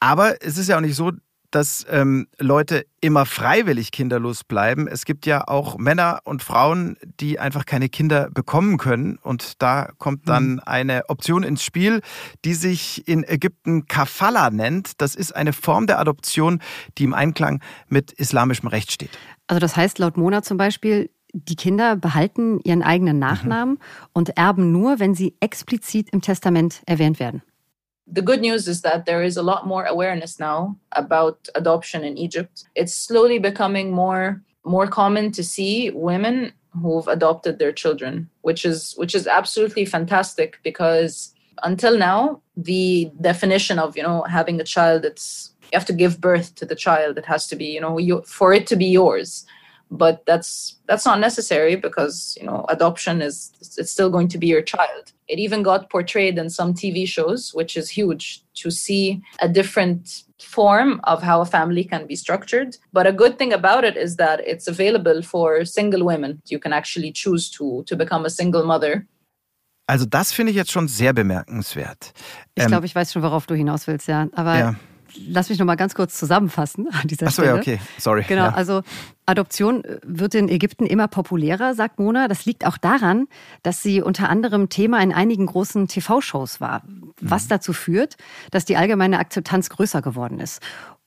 [0.00, 1.12] Aber es ist ja auch nicht so,
[1.54, 4.88] dass ähm, Leute immer freiwillig kinderlos bleiben.
[4.88, 9.18] Es gibt ja auch Männer und Frauen, die einfach keine Kinder bekommen können.
[9.22, 10.60] Und da kommt dann mhm.
[10.64, 12.00] eine Option ins Spiel,
[12.44, 15.00] die sich in Ägypten Kafala nennt.
[15.00, 16.60] Das ist eine Form der Adoption,
[16.98, 19.16] die im Einklang mit islamischem Recht steht.
[19.46, 23.80] Also das heißt laut Mona zum Beispiel, die Kinder behalten ihren eigenen Nachnamen mhm.
[24.12, 27.42] und erben nur, wenn sie explizit im Testament erwähnt werden.
[28.06, 32.18] The good news is that there is a lot more awareness now about adoption in
[32.18, 32.64] Egypt.
[32.74, 38.94] It's slowly becoming more more common to see women who've adopted their children, which is
[38.96, 45.04] which is absolutely fantastic because until now the definition of you know having a child
[45.04, 47.98] it's you have to give birth to the child it has to be you know
[47.98, 49.46] you, for it to be yours
[49.96, 54.46] but that's that's not necessary because you know adoption is it's still going to be
[54.46, 55.12] your child.
[55.28, 60.24] It even got portrayed in some tv shows which is huge to see a different
[60.40, 62.76] form of how a family can be structured.
[62.92, 66.42] But a good thing about it is that it's available for single women.
[66.48, 69.06] You can actually choose to to become a single mother.
[69.86, 72.12] Also das finde ich jetzt schon sehr bemerkenswert.
[72.54, 74.28] Ich ähm, glaube ich weiß schon worauf du hinaus willst ja.
[74.32, 74.74] Aber ja
[75.28, 77.56] lass mich noch mal ganz kurz zusammenfassen an dieser Achso, Stelle.
[77.56, 78.24] ja, okay, sorry.
[78.28, 78.54] Genau, ja.
[78.54, 78.82] also
[79.26, 82.28] Adoption wird in Ägypten immer populärer, sagt Mona.
[82.28, 83.26] Das liegt auch daran,
[83.62, 86.82] dass sie unter anderem Thema in einigen großen TV-Shows war,
[87.20, 87.48] was mhm.
[87.48, 88.16] dazu führt,
[88.50, 90.60] dass die allgemeine Akzeptanz größer geworden ist.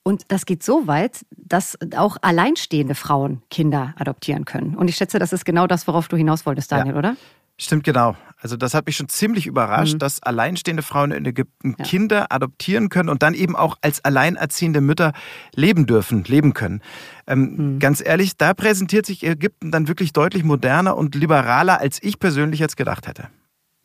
[0.03, 4.73] Und das geht so weit, dass auch alleinstehende Frauen Kinder adoptieren können.
[4.75, 6.99] Und ich schätze, das ist genau das, worauf du hinaus wolltest, Daniel, ja.
[6.99, 7.17] oder?
[7.59, 8.15] Stimmt, genau.
[8.39, 9.99] Also das hat mich schon ziemlich überrascht, mhm.
[9.99, 11.85] dass alleinstehende Frauen in Ägypten ja.
[11.85, 15.13] Kinder adoptieren können und dann eben auch als alleinerziehende Mütter
[15.55, 16.81] leben dürfen, leben können.
[17.25, 17.79] Ähm, mhm.
[17.79, 22.59] Ganz ehrlich, da präsentiert sich Ägypten dann wirklich deutlich moderner und liberaler, als ich persönlich
[22.59, 23.29] jetzt gedacht hätte.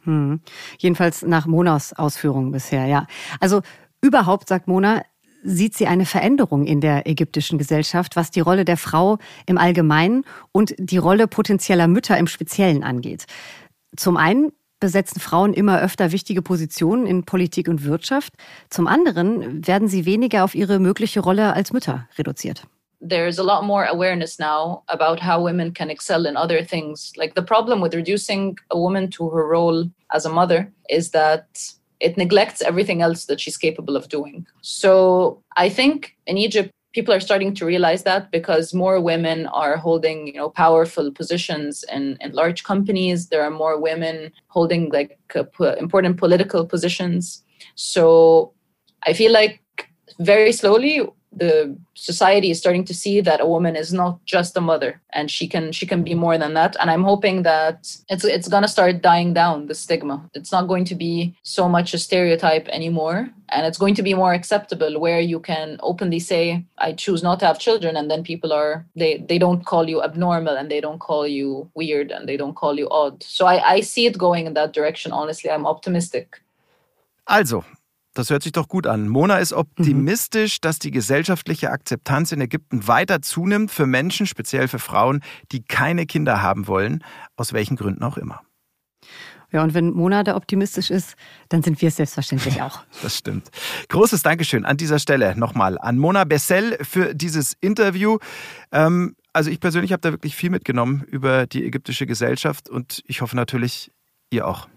[0.05, 0.41] Mhm.
[0.79, 3.07] Jedenfalls nach Monas Ausführungen bisher, ja.
[3.41, 3.63] Also
[4.03, 5.03] überhaupt, sagt Mona,
[5.43, 10.25] sieht sie eine Veränderung in der ägyptischen Gesellschaft, was die Rolle der Frau im Allgemeinen
[10.53, 13.25] und die Rolle potenzieller Mütter im Speziellen angeht.
[13.97, 18.35] Zum einen besetzen Frauen immer öfter wichtige Positionen in Politik und Wirtschaft.
[18.69, 22.65] Zum anderen werden sie weniger auf ihre mögliche Rolle als Mütter reduziert.
[23.01, 27.13] There's a lot more awareness now about how women can excel in other things.
[27.17, 31.47] Like the problem with reducing a woman to her role as a mother is that
[31.99, 34.47] it neglects everything else that she's capable of doing.
[34.63, 39.77] So I think in Egypt, people are starting to realize that because more women are
[39.77, 43.29] holding you know powerful positions in, in large companies.
[43.29, 47.43] There are more women holding like uh, important political positions.
[47.75, 48.53] So
[49.07, 49.61] i feel like
[50.19, 51.01] very slowly
[51.35, 55.31] the society is starting to see that a woman is not just a mother and
[55.31, 56.77] she can she can be more than that.
[56.81, 57.77] And i'm hoping that
[58.09, 60.29] it's it's going to start dying down the stigma.
[60.35, 63.31] It's not going to be so much a stereotype anymore.
[63.49, 67.41] And it's going to be more acceptable where you can openly say i choose not
[67.41, 70.81] to have children and then people are they they don't call you abnormal and they
[70.81, 73.23] don't call you weird and they don't call you odd.
[73.23, 75.51] So i i see it going in that direction honestly.
[75.51, 76.41] I'm optimistic.
[77.27, 77.65] Also
[78.15, 79.09] Das hört sich doch gut an.
[79.09, 80.61] Mona ist optimistisch, mhm.
[80.63, 86.05] dass die gesellschaftliche Akzeptanz in Ägypten weiter zunimmt für Menschen, speziell für Frauen, die keine
[86.05, 87.03] Kinder haben wollen,
[87.37, 88.43] aus welchen Gründen auch immer.
[89.51, 91.15] Ja, und wenn Mona da optimistisch ist,
[91.51, 92.81] dann sind wir es selbstverständlich auch.
[93.03, 93.51] Das stimmt.
[93.89, 98.19] Großes Dankeschön an dieser Stelle nochmal an Mona Bessel für dieses Interview.
[98.71, 103.21] Ähm, also ich persönlich habe da wirklich viel mitgenommen über die ägyptische Gesellschaft und ich
[103.21, 103.91] hoffe natürlich,
[104.31, 104.69] ihr auch.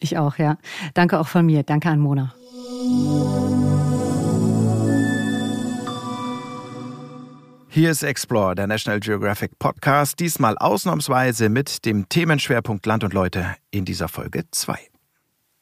[0.00, 0.56] Ich auch, ja.
[0.94, 1.62] Danke auch von mir.
[1.62, 2.34] Danke an Mona.
[7.68, 13.54] Hier ist Explore, der National Geographic Podcast, diesmal ausnahmsweise mit dem Themenschwerpunkt Land und Leute
[13.70, 14.78] in dieser Folge 2.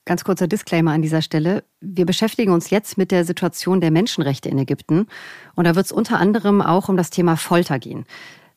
[0.04, 1.64] Ganz kurzer Disclaimer an dieser Stelle.
[1.80, 5.08] Wir beschäftigen uns jetzt mit der Situation der Menschenrechte in Ägypten
[5.56, 8.04] und da wird es unter anderem auch um das Thema Folter gehen.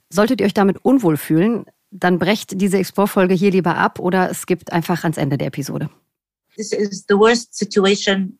[0.09, 4.45] Solltet ihr euch damit unwohl fühlen, dann brecht diese Explore-Folge hier lieber ab oder es
[4.45, 5.89] gibt einfach ans Ende der Episode.
[6.55, 8.37] This is the worst situation.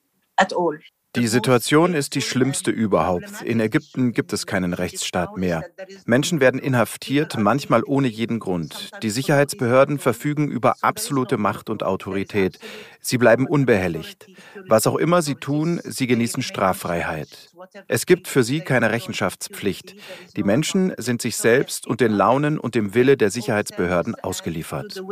[1.18, 3.42] Die Situation ist die schlimmste überhaupt.
[3.44, 5.66] In Ägypten gibt es keinen Rechtsstaat mehr.
[6.06, 8.92] Menschen werden inhaftiert, manchmal ohne jeden Grund.
[9.04, 12.60] Die Sicherheitsbehörden verfügen über absolute Macht und Autorität.
[13.02, 14.28] Sie bleiben unbehelligt.
[14.68, 17.50] Was auch immer sie tun, sie genießen Straffreiheit.
[17.90, 19.96] Es gibt für sie keine Rechenschaftspflicht.
[20.38, 25.04] Die Menschen sind sich selbst und den Launen und dem Wille der Sicherheitsbehörden ausgeliefert.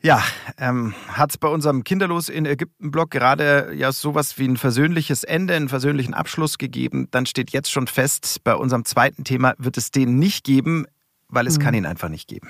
[0.00, 0.22] Ja,
[0.58, 5.54] ähm, hat es bei unserem Kinderlos in Ägypten-Blog gerade ja sowas wie ein versöhnliches Ende,
[5.54, 7.08] einen versöhnlichen Abschluss gegeben.
[7.10, 10.86] Dann steht jetzt schon fest, bei unserem zweiten Thema wird es den nicht geben,
[11.28, 11.62] weil es mhm.
[11.62, 12.48] kann ihn einfach nicht geben.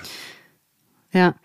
[1.11, 1.35] Ja,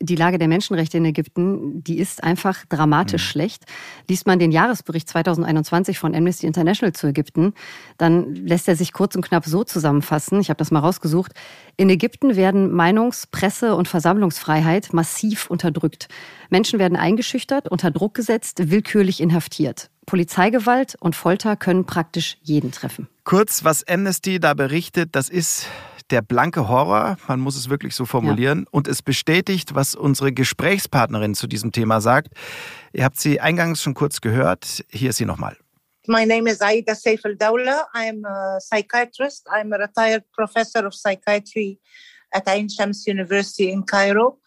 [0.00, 3.30] die Lage der Menschenrechte in Ägypten, die ist einfach dramatisch mhm.
[3.30, 3.64] schlecht.
[4.08, 7.54] Liest man den Jahresbericht 2021 von Amnesty International zu Ägypten,
[7.96, 10.40] dann lässt er sich kurz und knapp so zusammenfassen.
[10.40, 11.32] Ich habe das mal rausgesucht.
[11.76, 16.08] In Ägypten werden Meinungs-, Presse- und Versammlungsfreiheit massiv unterdrückt.
[16.50, 19.90] Menschen werden eingeschüchtert, unter Druck gesetzt, willkürlich inhaftiert.
[20.06, 23.08] Polizeigewalt und Folter können praktisch jeden treffen.
[23.24, 25.66] Kurz, was Amnesty da berichtet, das ist
[26.10, 28.66] der blanke Horror, man muss es wirklich so formulieren, ja.
[28.70, 32.28] und es bestätigt, was unsere Gesprächspartnerin zu diesem Thema sagt.
[32.92, 35.56] Ihr habt sie eingangs schon kurz gehört, hier ist sie nochmal.
[36.06, 37.86] My name is Aida Saif al-Dawla.
[37.94, 39.46] I'm a psychiatrist.
[39.50, 41.78] I'm a retired professor of psychiatry
[42.32, 44.38] at Ain Shams University in Cairo.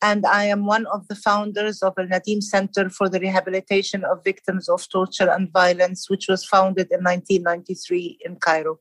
[0.00, 4.24] And I am one of the founders of the Nadim Center for the Rehabilitation of
[4.24, 8.78] Victims of Torture and Violence, which was founded in 1993 in Cairo.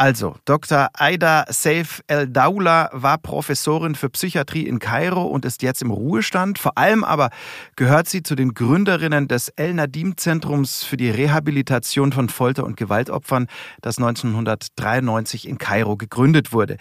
[0.00, 0.90] Also, Dr.
[0.92, 6.60] Aida Saif El Daula war Professorin für Psychiatrie in Kairo und ist jetzt im Ruhestand.
[6.60, 7.30] Vor allem aber
[7.74, 12.76] gehört sie zu den Gründerinnen des El Nadim Zentrums für die Rehabilitation von Folter- und
[12.76, 13.48] Gewaltopfern,
[13.82, 16.76] das 1993 in Kairo gegründet wurde.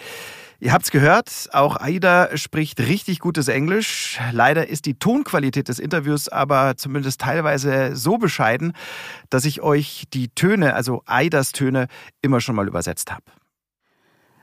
[0.60, 4.20] Ihr habt's gehört, auch Aida spricht richtig gutes Englisch.
[4.32, 8.74] Leider ist die Tonqualität des Interviews aber zumindest teilweise so bescheiden,
[9.30, 11.88] dass ich euch die Töne, also Aidas Töne,
[12.24, 13.24] immer schon mal übersetzt habe.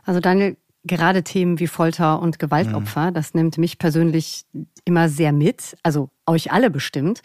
[0.04, 3.14] Also Daniel, gerade Themen wie Folter und Gewaltopfer, mhm.
[3.14, 4.44] das nimmt mich persönlich
[4.84, 7.22] immer sehr mit, also euch alle bestimmt.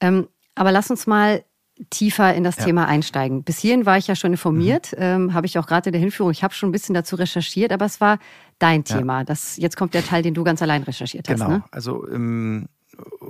[0.00, 1.44] Ähm, aber lass uns mal
[1.88, 2.64] tiefer in das ja.
[2.64, 3.42] Thema einsteigen.
[3.42, 5.02] Bis hierhin war ich ja schon informiert, mhm.
[5.02, 7.72] ähm, habe ich auch gerade in der Hinführung, ich habe schon ein bisschen dazu recherchiert,
[7.72, 8.18] aber es war
[8.58, 9.20] dein Thema.
[9.20, 9.24] Ja.
[9.24, 11.40] Das, jetzt kommt der Teil, den du ganz allein recherchiert genau.
[11.40, 11.48] hast.
[11.48, 11.64] Genau, ne?
[11.70, 12.68] also ähm,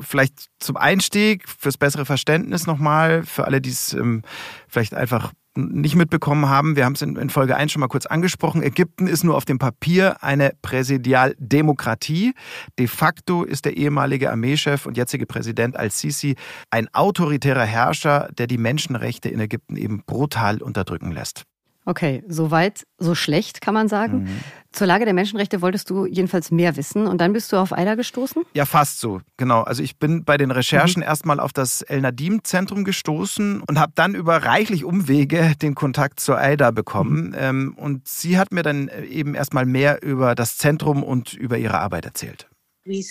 [0.01, 4.23] vielleicht zum Einstieg, fürs bessere Verständnis nochmal, für alle, die es ähm,
[4.69, 8.63] vielleicht einfach nicht mitbekommen haben, wir haben es in, Folge 1 schon mal kurz angesprochen,
[8.63, 12.35] Ägypten ist nur auf dem Papier eine Präsidialdemokratie.
[12.79, 16.37] De facto ist der ehemalige Armeechef und jetzige Präsident al-Sisi
[16.71, 21.45] ein autoritärer Herrscher, der die Menschenrechte in Ägypten eben brutal unterdrücken lässt.
[21.87, 24.25] Okay, soweit, so schlecht kann man sagen.
[24.25, 24.41] Mhm.
[24.73, 27.97] Zur Lage der Menschenrechte wolltest du jedenfalls mehr wissen und dann bist du auf AIDA
[27.97, 28.45] gestoßen?
[28.55, 29.63] Ja, fast so, genau.
[29.63, 31.09] Also ich bin bei den Recherchen mhm.
[31.09, 36.39] erstmal auf das El Nadim-Zentrum gestoßen und habe dann über reichlich Umwege den Kontakt zur
[36.39, 37.31] AIDA bekommen.
[37.31, 37.37] Mhm.
[37.37, 41.79] Ähm, und sie hat mir dann eben erstmal mehr über das Zentrum und über ihre
[41.79, 42.49] Arbeit erzählt.
[42.85, 43.03] Wir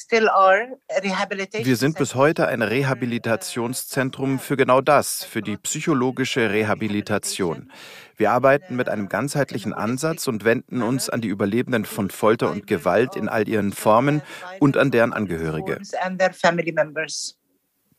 [1.77, 7.71] sind bis heute ein Rehabilitationszentrum für genau das, für die psychologische Rehabilitation.
[8.17, 12.65] Wir arbeiten mit einem ganzheitlichen Ansatz und wenden uns an die Überlebenden von Folter und
[12.65, 14.23] Gewalt in all ihren Formen
[14.59, 15.77] und an deren Angehörige.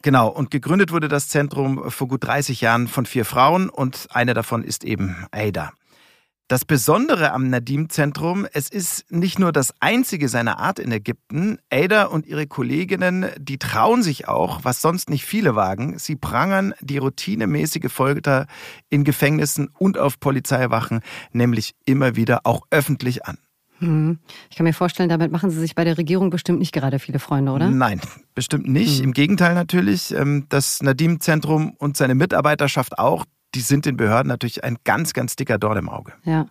[0.02, 4.34] Genau, und gegründet wurde das Zentrum vor gut 30 Jahren von vier Frauen und eine
[4.34, 5.72] davon ist eben Ada.
[6.50, 11.58] Das Besondere am Nadim-Zentrum, es ist nicht nur das einzige seiner Art in Ägypten.
[11.72, 15.96] Ada und ihre Kolleginnen, die trauen sich auch, was sonst nicht viele wagen.
[16.00, 18.48] Sie prangern die routinemäßige Folter
[18.88, 23.38] in Gefängnissen und auf Polizeiwachen nämlich immer wieder auch öffentlich an.
[23.78, 24.18] Hm.
[24.50, 27.20] Ich kann mir vorstellen, damit machen Sie sich bei der Regierung bestimmt nicht gerade viele
[27.20, 27.70] Freunde, oder?
[27.70, 28.00] Nein,
[28.34, 28.98] bestimmt nicht.
[28.98, 29.04] Hm.
[29.04, 30.12] Im Gegenteil natürlich.
[30.12, 35.34] Ähm, das Nadim-Zentrum und seine Mitarbeiterschaft auch, die sind den Behörden natürlich ein ganz, ganz
[35.34, 36.12] dicker Dorn im Auge.
[36.24, 36.46] Ja.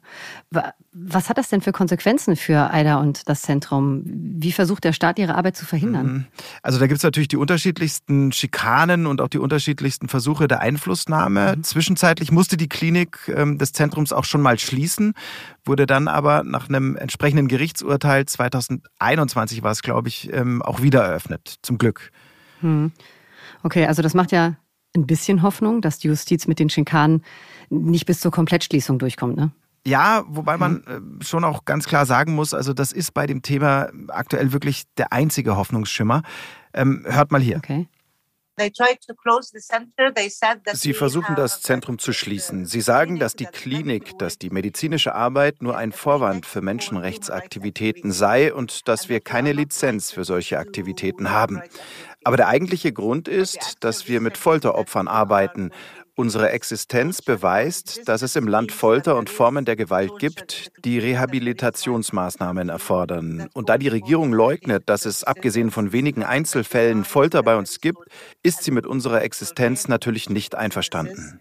[0.91, 4.03] Was hat das denn für Konsequenzen für AIDA und das Zentrum?
[4.05, 6.05] Wie versucht der Staat, ihre Arbeit zu verhindern?
[6.05, 6.25] Mhm.
[6.61, 11.55] Also da gibt es natürlich die unterschiedlichsten Schikanen und auch die unterschiedlichsten Versuche der Einflussnahme.
[11.57, 11.63] Mhm.
[11.63, 15.13] Zwischenzeitlich musste die Klinik ähm, des Zentrums auch schon mal schließen,
[15.63, 21.03] wurde dann aber nach einem entsprechenden Gerichtsurteil 2021 war es, glaube ich, ähm, auch wieder
[21.03, 21.55] eröffnet.
[21.61, 22.11] Zum Glück.
[22.61, 22.91] Mhm.
[23.63, 24.55] Okay, also das macht ja
[24.95, 27.23] ein bisschen Hoffnung, dass die Justiz mit den Schikanen
[27.69, 29.51] nicht bis zur Komplettschließung durchkommt, ne?
[29.87, 31.19] Ja, wobei man mhm.
[31.19, 34.83] äh, schon auch ganz klar sagen muss, also das ist bei dem Thema aktuell wirklich
[34.97, 36.21] der einzige Hoffnungsschimmer.
[36.73, 37.57] Ähm, hört mal hier.
[37.57, 37.87] Okay.
[40.73, 42.65] Sie versuchen das Zentrum zu schließen.
[42.65, 48.53] Sie sagen, dass die Klinik, dass die medizinische Arbeit nur ein Vorwand für Menschenrechtsaktivitäten sei
[48.53, 51.61] und dass wir keine Lizenz für solche Aktivitäten haben.
[52.25, 55.71] Aber der eigentliche Grund ist, dass wir mit Folteropfern arbeiten.
[56.19, 62.67] Unsere Existenz beweist, dass es im Land Folter und Formen der Gewalt gibt, die Rehabilitationsmaßnahmen
[62.67, 63.47] erfordern.
[63.53, 67.99] Und da die Regierung leugnet, dass es abgesehen von wenigen Einzelfällen Folter bei uns gibt,
[68.43, 71.39] ist sie mit unserer Existenz natürlich nicht einverstanden.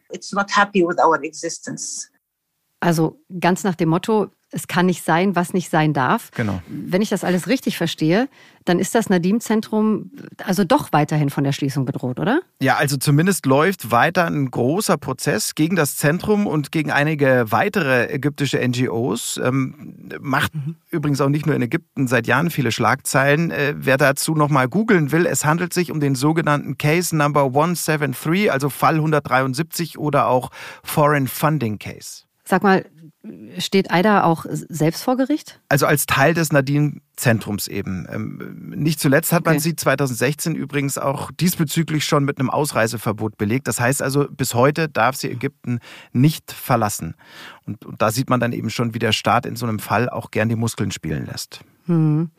[2.79, 6.31] Also ganz nach dem Motto, es kann nicht sein, was nicht sein darf.
[6.35, 6.63] Genau.
[6.69, 8.29] Wenn ich das alles richtig verstehe,
[8.65, 10.11] dann ist das Nadim-Zentrum
[10.43, 12.41] also doch weiterhin von der Schließung bedroht, oder?
[12.61, 18.07] Ja, also zumindest läuft weiter ein großer Prozess gegen das Zentrum und gegen einige weitere
[18.07, 19.39] ägyptische NGOs.
[19.43, 20.77] Ähm, macht mhm.
[20.91, 23.51] übrigens auch nicht nur in Ägypten seit Jahren viele Schlagzeilen.
[23.51, 28.51] Äh, wer dazu nochmal googeln will, es handelt sich um den sogenannten Case Number 173,
[28.51, 30.51] also Fall 173 oder auch
[30.83, 32.25] Foreign Funding Case.
[32.45, 32.87] Sag mal,
[33.59, 35.61] Steht Aida auch selbst vor Gericht?
[35.69, 38.07] Also als Teil des Nadine-Zentrums eben.
[38.11, 39.63] Ähm, nicht zuletzt hat man okay.
[39.63, 43.67] sie 2016 übrigens auch diesbezüglich schon mit einem Ausreiseverbot belegt.
[43.67, 45.81] Das heißt also, bis heute darf sie Ägypten
[46.13, 47.17] nicht verlassen.
[47.67, 50.09] Und, und da sieht man dann eben schon, wie der Staat in so einem Fall
[50.09, 51.61] auch gern die Muskeln spielen lässt.
[51.87, 52.31] Hm.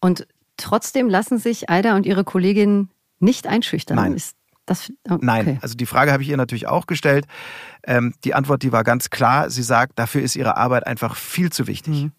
[0.00, 3.96] Und trotzdem lassen sich Aida und ihre Kollegin nicht einschüchtern.
[3.96, 4.14] Nein.
[4.14, 4.37] Ist
[4.68, 5.24] das, oh, okay.
[5.24, 7.26] Nein, also die Frage habe ich ihr natürlich auch gestellt.
[7.84, 9.50] Ähm, die Antwort, die war ganz klar.
[9.50, 12.04] Sie sagt, dafür ist ihre Arbeit einfach viel zu wichtig.
[12.04, 12.12] Mhm.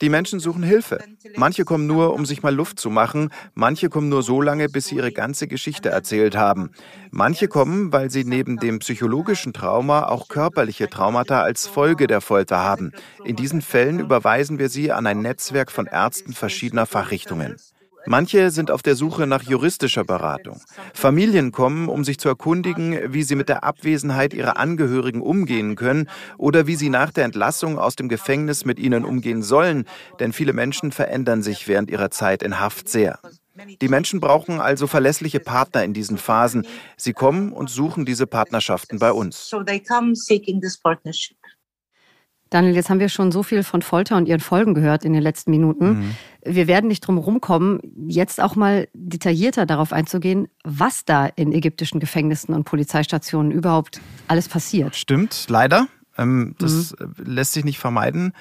[0.00, 1.04] Die Menschen suchen Hilfe.
[1.36, 3.30] Manche kommen nur, um sich mal Luft zu machen.
[3.54, 6.70] Manche kommen nur so lange, bis sie ihre ganze Geschichte erzählt haben.
[7.10, 12.58] Manche kommen, weil sie neben dem psychologischen Trauma auch körperliche Traumata als Folge der Folter
[12.58, 12.92] haben.
[13.24, 17.56] In diesen Fällen überweisen wir sie an ein Netzwerk von Ärzten verschiedener Fachrichtungen.
[18.06, 20.60] Manche sind auf der Suche nach juristischer Beratung.
[20.94, 26.08] Familien kommen, um sich zu erkundigen, wie sie mit der Abwesenheit ihrer Angehörigen umgehen können
[26.38, 29.84] oder wie sie nach der Entlassung aus dem Gefängnis mit ihnen umgehen sollen,
[30.20, 33.18] denn viele Menschen verändern sich während ihrer Zeit in Haft sehr.
[33.82, 36.66] Die Menschen brauchen also verlässliche Partner in diesen Phasen.
[36.96, 39.50] Sie kommen und suchen diese Partnerschaften bei uns.
[42.52, 45.22] Daniel, jetzt haben wir schon so viel von Folter und ihren Folgen gehört in den
[45.22, 45.86] letzten Minuten.
[45.86, 46.14] Mhm.
[46.44, 51.98] Wir werden nicht drum rumkommen, jetzt auch mal detaillierter darauf einzugehen, was da in ägyptischen
[51.98, 54.96] Gefängnissen und Polizeistationen überhaupt alles passiert.
[54.96, 55.86] Stimmt, leider.
[56.18, 57.14] Ähm, das mhm.
[57.24, 58.34] lässt sich nicht vermeiden.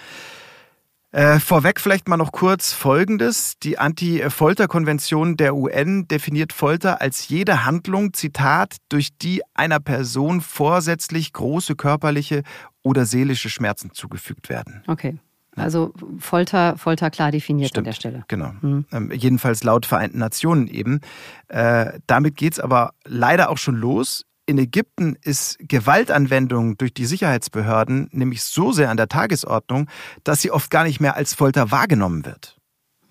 [1.12, 3.60] Äh, vorweg vielleicht mal noch kurz Folgendes.
[3.60, 11.34] Die Anti-Folter-Konvention der UN definiert Folter als jede Handlung, Zitat, durch die einer Person vorsätzlich
[11.34, 12.44] große körperliche
[12.82, 14.84] oder seelische Schmerzen zugefügt werden.
[14.88, 15.18] Okay.
[15.58, 18.24] Also Folter, Folter klar definiert Stimmt, an der Stelle.
[18.30, 18.54] Genau.
[18.62, 18.86] Mhm.
[18.94, 21.02] Ähm, jedenfalls laut Vereinten Nationen eben.
[21.50, 24.24] Äh, damit geht es aber leider auch schon los.
[24.46, 29.90] In Ägypten ist Gewaltanwendung durch die Sicherheitsbehörden nämlich so sehr an der Tagesordnung,
[30.24, 32.58] dass sie oft gar nicht mehr als Folter wahrgenommen wird.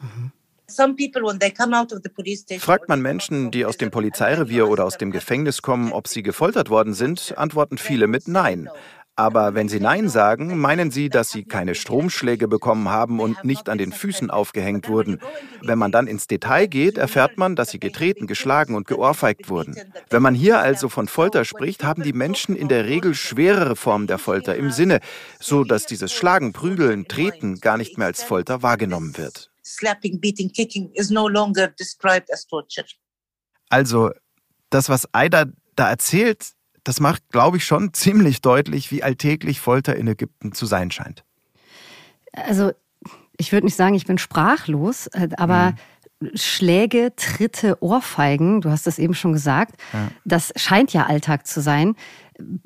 [0.01, 0.33] Mhm.
[2.61, 6.71] Fragt man Menschen, die aus dem Polizeirevier oder aus dem Gefängnis kommen, ob sie gefoltert
[6.71, 8.69] worden sind, antworten viele mit Nein.
[9.21, 13.69] Aber wenn Sie Nein sagen, meinen Sie, dass Sie keine Stromschläge bekommen haben und nicht
[13.69, 15.21] an den Füßen aufgehängt wurden.
[15.61, 19.77] Wenn man dann ins Detail geht, erfährt man, dass Sie getreten, geschlagen und geohrfeigt wurden.
[20.09, 24.07] Wenn man hier also von Folter spricht, haben die Menschen in der Regel schwerere Formen
[24.07, 25.01] der Folter im Sinne,
[25.39, 29.51] so dass dieses Schlagen, Prügeln, Treten gar nicht mehr als Folter wahrgenommen wird.
[33.69, 34.13] Also,
[34.71, 35.45] das, was Aida
[35.77, 36.55] da erzählt,
[36.91, 41.23] das macht, glaube ich, schon ziemlich deutlich, wie alltäglich Folter in Ägypten zu sein scheint.
[42.33, 42.73] Also,
[43.39, 45.77] ich würde nicht sagen, ich bin sprachlos, äh, aber
[46.21, 46.31] mhm.
[46.35, 50.11] Schläge, Tritte, Ohrfeigen, du hast das eben schon gesagt, ja.
[50.25, 51.95] das scheint ja Alltag zu sein.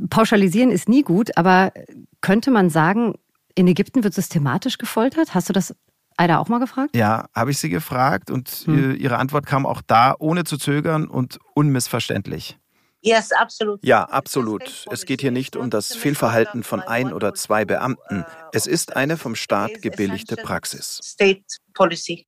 [0.09, 1.75] Pauschalisieren ist nie gut, aber
[2.23, 3.13] könnte man sagen,
[3.55, 5.35] In Ägypten wird systematisch gefoltert.
[5.35, 5.75] Hast du das
[6.17, 6.97] Aida auch mal gefragt?
[6.97, 8.97] Ja, habe ich sie gefragt und hm.
[8.97, 12.59] ihre Antwort kam auch da ohne zu zögern und unmissverständlich.
[13.05, 13.85] Yes, absolut.
[13.85, 14.87] Ja, absolut.
[14.91, 18.25] Es geht hier nicht um das Fehlverhalten von ein oder zwei Beamten.
[18.53, 21.01] Es ist eine vom Staat gebilligte Praxis.
[21.03, 21.45] State
[21.75, 22.27] policy.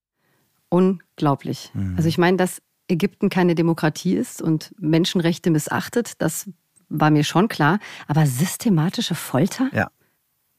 [0.68, 1.70] Unglaublich.
[1.72, 1.94] Mhm.
[1.96, 6.48] Also ich meine, dass Ägypten keine Demokratie ist und Menschenrechte missachtet, das
[6.88, 7.78] war mir schon klar.
[8.06, 9.70] Aber systematische Folter?
[9.72, 9.90] Ja.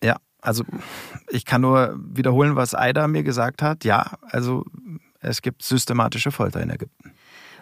[0.03, 0.63] Ja, also
[1.29, 3.83] ich kann nur wiederholen, was Aida mir gesagt hat.
[3.83, 4.65] Ja, also
[5.19, 7.13] es gibt systematische Folter in Ägypten.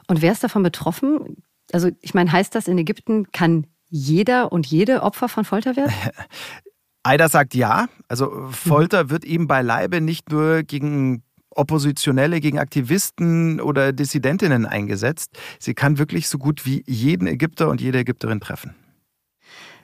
[0.08, 1.44] Und wer ist davon betroffen?
[1.72, 5.94] Also ich meine, heißt das, in Ägypten kann jeder und jede Opfer von Folter werden?
[7.04, 7.88] Aida sagt ja.
[8.08, 15.38] Also Folter wird ihm beileibe nicht nur gegen Oppositionelle, gegen Aktivisten oder Dissidentinnen eingesetzt.
[15.60, 18.76] Sie kann wirklich so gut wie jeden Ägypter und jede Ägypterin treffen.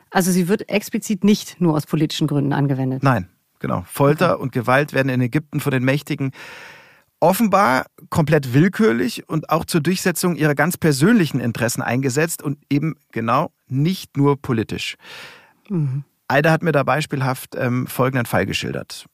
[0.09, 3.01] Also sie wird explizit nicht nur aus politischen Gründen angewendet.
[3.01, 3.29] Nein,
[3.59, 3.83] genau.
[3.87, 4.43] Folter okay.
[4.43, 6.31] und Gewalt werden in Ägypten von den Mächtigen
[7.21, 13.51] offenbar komplett willkürlich und auch zur Durchsetzung ihrer ganz persönlichen Interessen eingesetzt und eben genau
[13.67, 14.97] nicht nur politisch.
[15.69, 16.03] Mhm.
[16.27, 19.05] Aida hat mir da beispielhaft ähm, folgenden Fall geschildert.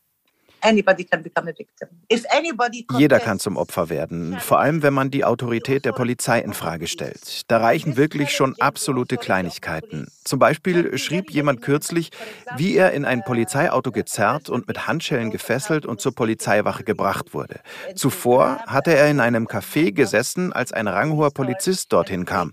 [2.97, 6.87] Jeder kann zum Opfer werden, vor allem wenn man die Autorität der Polizei in Frage
[6.87, 7.49] stellt.
[7.49, 10.07] Da reichen wirklich schon absolute Kleinigkeiten.
[10.23, 12.11] Zum Beispiel schrieb jemand kürzlich,
[12.55, 17.59] wie er in ein Polizeiauto gezerrt und mit Handschellen gefesselt und zur Polizeiwache gebracht wurde.
[17.95, 22.51] Zuvor hatte er in einem Café gesessen, als ein ranghoher Polizist dorthin kam.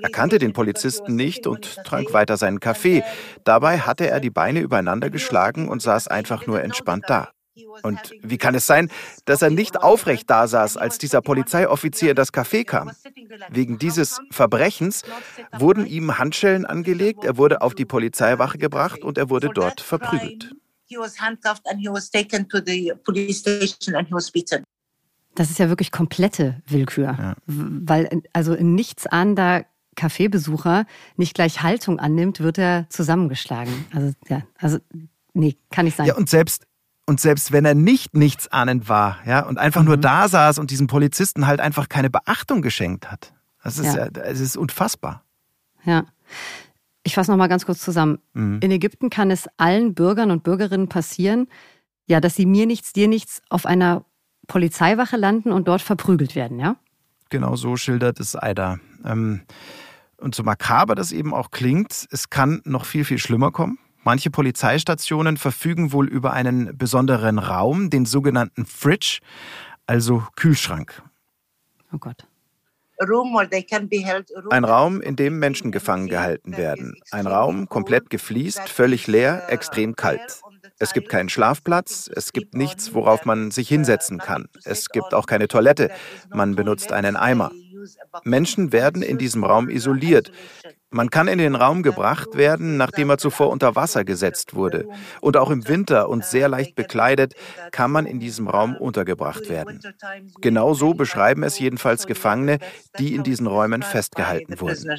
[0.00, 3.02] Er kannte den Polizisten nicht und trank weiter seinen Kaffee.
[3.44, 7.30] Dabei hatte er die Beine übereinander geschlagen und saß einfach nur entspannt da.
[7.82, 8.90] Und wie kann es sein,
[9.24, 12.90] dass er nicht aufrecht da saß, als dieser Polizeioffizier in das Café kam?
[13.50, 15.02] Wegen dieses Verbrechens
[15.52, 20.54] wurden ihm Handschellen angelegt, er wurde auf die Polizeiwache gebracht und er wurde dort verprügelt.
[25.34, 27.34] Das ist ja wirklich komplette Willkür, ja.
[27.46, 30.86] weil also ein nichtsahnender Kaffeebesucher
[31.16, 33.86] nicht gleich Haltung annimmt, wird er zusammengeschlagen.
[33.92, 34.78] Also ja, also
[35.34, 36.06] nee, kann nicht sein.
[36.06, 36.66] Ja, und selbst
[37.06, 39.88] und selbst wenn er nicht nichtsahnend war, ja, und einfach mhm.
[39.88, 43.32] nur da saß und diesem Polizisten halt einfach keine Beachtung geschenkt hat.
[43.62, 44.08] Das ist, ja.
[44.10, 45.24] das ist unfassbar.
[45.84, 46.04] Ja.
[47.04, 48.18] Ich fasse nochmal ganz kurz zusammen.
[48.32, 48.58] Mhm.
[48.60, 51.48] In Ägypten kann es allen Bürgern und Bürgerinnen passieren,
[52.06, 54.04] ja, dass sie mir nichts, dir nichts auf einer
[54.48, 56.76] Polizeiwache landen und dort verprügelt werden, ja?
[57.30, 58.78] Genau so schildert es Aida.
[59.04, 59.42] Ähm,
[60.18, 63.78] und so makaber das eben auch klingt, es kann noch viel, viel schlimmer kommen.
[64.06, 69.18] Manche Polizeistationen verfügen wohl über einen besonderen Raum, den sogenannten Fridge,
[69.88, 71.02] also Kühlschrank.
[71.92, 72.24] Oh Gott.
[74.50, 76.94] Ein Raum, in dem Menschen gefangen gehalten werden.
[77.10, 80.40] Ein Raum komplett gefliest, völlig leer, extrem kalt.
[80.78, 84.46] Es gibt keinen Schlafplatz, es gibt nichts, worauf man sich hinsetzen kann.
[84.64, 85.90] Es gibt auch keine Toilette,
[86.32, 87.50] man benutzt einen Eimer.
[88.24, 90.32] Menschen werden in diesem Raum isoliert.
[90.90, 94.88] Man kann in den Raum gebracht werden, nachdem er zuvor unter Wasser gesetzt wurde.
[95.20, 97.34] Und auch im Winter und sehr leicht bekleidet
[97.72, 99.80] kann man in diesem Raum untergebracht werden.
[100.40, 102.58] Genau so beschreiben es jedenfalls Gefangene,
[102.98, 104.96] die in diesen Räumen festgehalten wurden.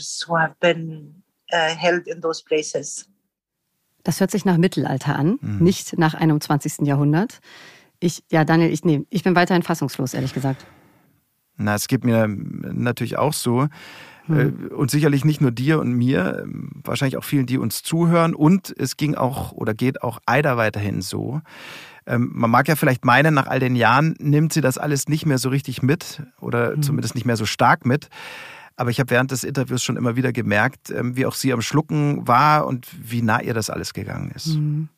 [4.04, 5.64] Das hört sich nach Mittelalter an, mhm.
[5.64, 6.88] nicht nach 21.
[6.88, 7.40] Jahrhundert.
[8.00, 10.66] Ich, ja, Daniel, ich, nee, ich bin weiterhin fassungslos, ehrlich gesagt.
[11.58, 13.68] Na, es geht mir natürlich auch so.
[14.28, 14.72] Mhm.
[14.76, 16.46] Und sicherlich nicht nur dir und mir,
[16.84, 18.36] wahrscheinlich auch vielen, die uns zuhören.
[18.36, 21.42] Und es ging auch oder geht auch Aida weiterhin so.
[22.06, 25.26] Ähm, man mag ja vielleicht meinen, nach all den Jahren nimmt sie das alles nicht
[25.26, 26.82] mehr so richtig mit oder mhm.
[26.82, 28.10] zumindest nicht mehr so stark mit.
[28.76, 31.62] Aber ich habe während des Interviews schon immer wieder gemerkt, ähm, wie auch sie am
[31.62, 34.56] Schlucken war und wie nah ihr das alles gegangen ist.
[34.56, 34.90] Mhm.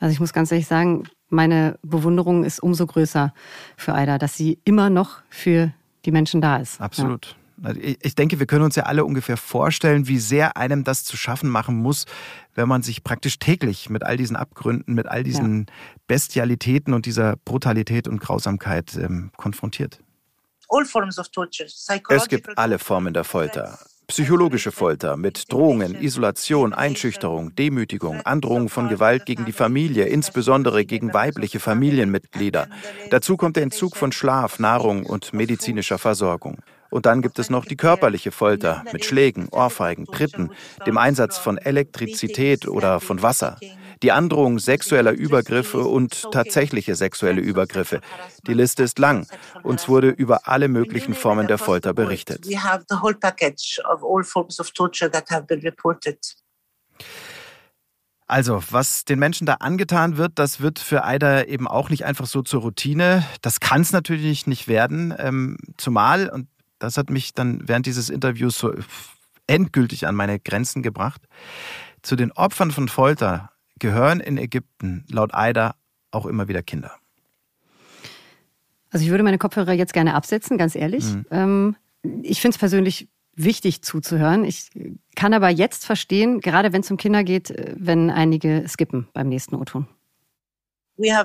[0.00, 3.32] Also ich muss ganz ehrlich sagen, meine Bewunderung ist umso größer
[3.76, 5.72] für Aida, dass sie immer noch für
[6.04, 6.80] die Menschen da ist.
[6.80, 7.26] Absolut.
[7.26, 7.34] Ja.
[7.64, 11.16] Also ich denke, wir können uns ja alle ungefähr vorstellen, wie sehr einem das zu
[11.16, 12.06] schaffen machen muss,
[12.54, 15.74] wenn man sich praktisch täglich mit all diesen Abgründen, mit all diesen ja.
[16.08, 20.00] Bestialitäten und dieser Brutalität und Grausamkeit ähm, konfrontiert.
[22.08, 23.78] Es gibt alle Formen der Folter.
[24.06, 31.12] Psychologische Folter mit Drohungen, Isolation, Einschüchterung, Demütigung, Androhung von Gewalt gegen die Familie, insbesondere gegen
[31.12, 32.68] weibliche Familienmitglieder.
[33.10, 36.58] Dazu kommt der Entzug von Schlaf, Nahrung und medizinischer Versorgung.
[36.90, 40.50] Und dann gibt es noch die körperliche Folter mit Schlägen, Ohrfeigen, Tritten,
[40.86, 43.58] dem Einsatz von Elektrizität oder von Wasser,
[44.02, 48.00] die Androhung sexueller Übergriffe und tatsächliche sexuelle Übergriffe.
[48.46, 49.26] Die Liste ist lang.
[49.62, 52.46] Uns wurde über alle möglichen Formen der Folter berichtet.
[58.26, 62.26] Also, was den Menschen da angetan wird, das wird für Aida eben auch nicht einfach
[62.26, 63.26] so zur Routine.
[63.42, 65.14] Das kann es natürlich nicht werden.
[65.18, 66.48] Ähm, zumal, und
[66.78, 68.72] das hat mich dann während dieses Interviews so
[69.46, 71.20] endgültig an meine Grenzen gebracht,
[72.00, 73.51] zu den Opfern von Folter
[73.82, 75.74] gehören in Ägypten laut Aida
[76.12, 76.92] auch immer wieder Kinder.
[78.90, 81.04] Also ich würde meine Kopfhörer jetzt gerne absetzen, ganz ehrlich.
[81.04, 81.26] Mhm.
[81.30, 81.76] Ähm,
[82.22, 84.44] ich finde es persönlich wichtig zuzuhören.
[84.44, 84.70] Ich
[85.16, 89.28] kann aber jetzt verstehen, gerade wenn es um Kinder geht, äh, wenn einige skippen beim
[89.28, 89.88] nächsten O-Ton.
[90.96, 91.18] Wir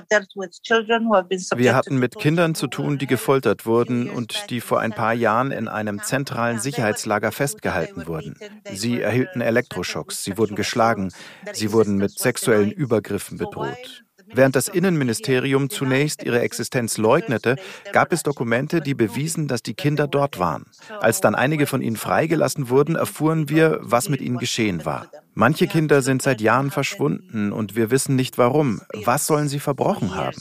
[1.74, 5.68] hatten mit Kindern zu tun, die gefoltert wurden und die vor ein paar Jahren in
[5.68, 8.36] einem zentralen Sicherheitslager festgehalten wurden.
[8.72, 11.12] Sie erhielten Elektroschocks, sie wurden geschlagen,
[11.52, 14.04] sie wurden mit sexuellen Übergriffen bedroht.
[14.32, 17.56] Während das Innenministerium zunächst ihre Existenz leugnete,
[17.92, 20.66] gab es Dokumente, die bewiesen, dass die Kinder dort waren.
[21.00, 25.10] Als dann einige von ihnen freigelassen wurden, erfuhren wir, was mit ihnen geschehen war.
[25.34, 28.80] Manche Kinder sind seit Jahren verschwunden und wir wissen nicht warum.
[29.04, 30.38] Was sollen sie verbrochen haben?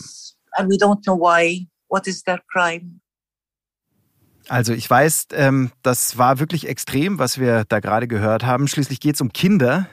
[4.49, 8.67] Also ich weiß, ähm, das war wirklich extrem, was wir da gerade gehört haben.
[8.67, 9.87] Schließlich geht es um Kinder,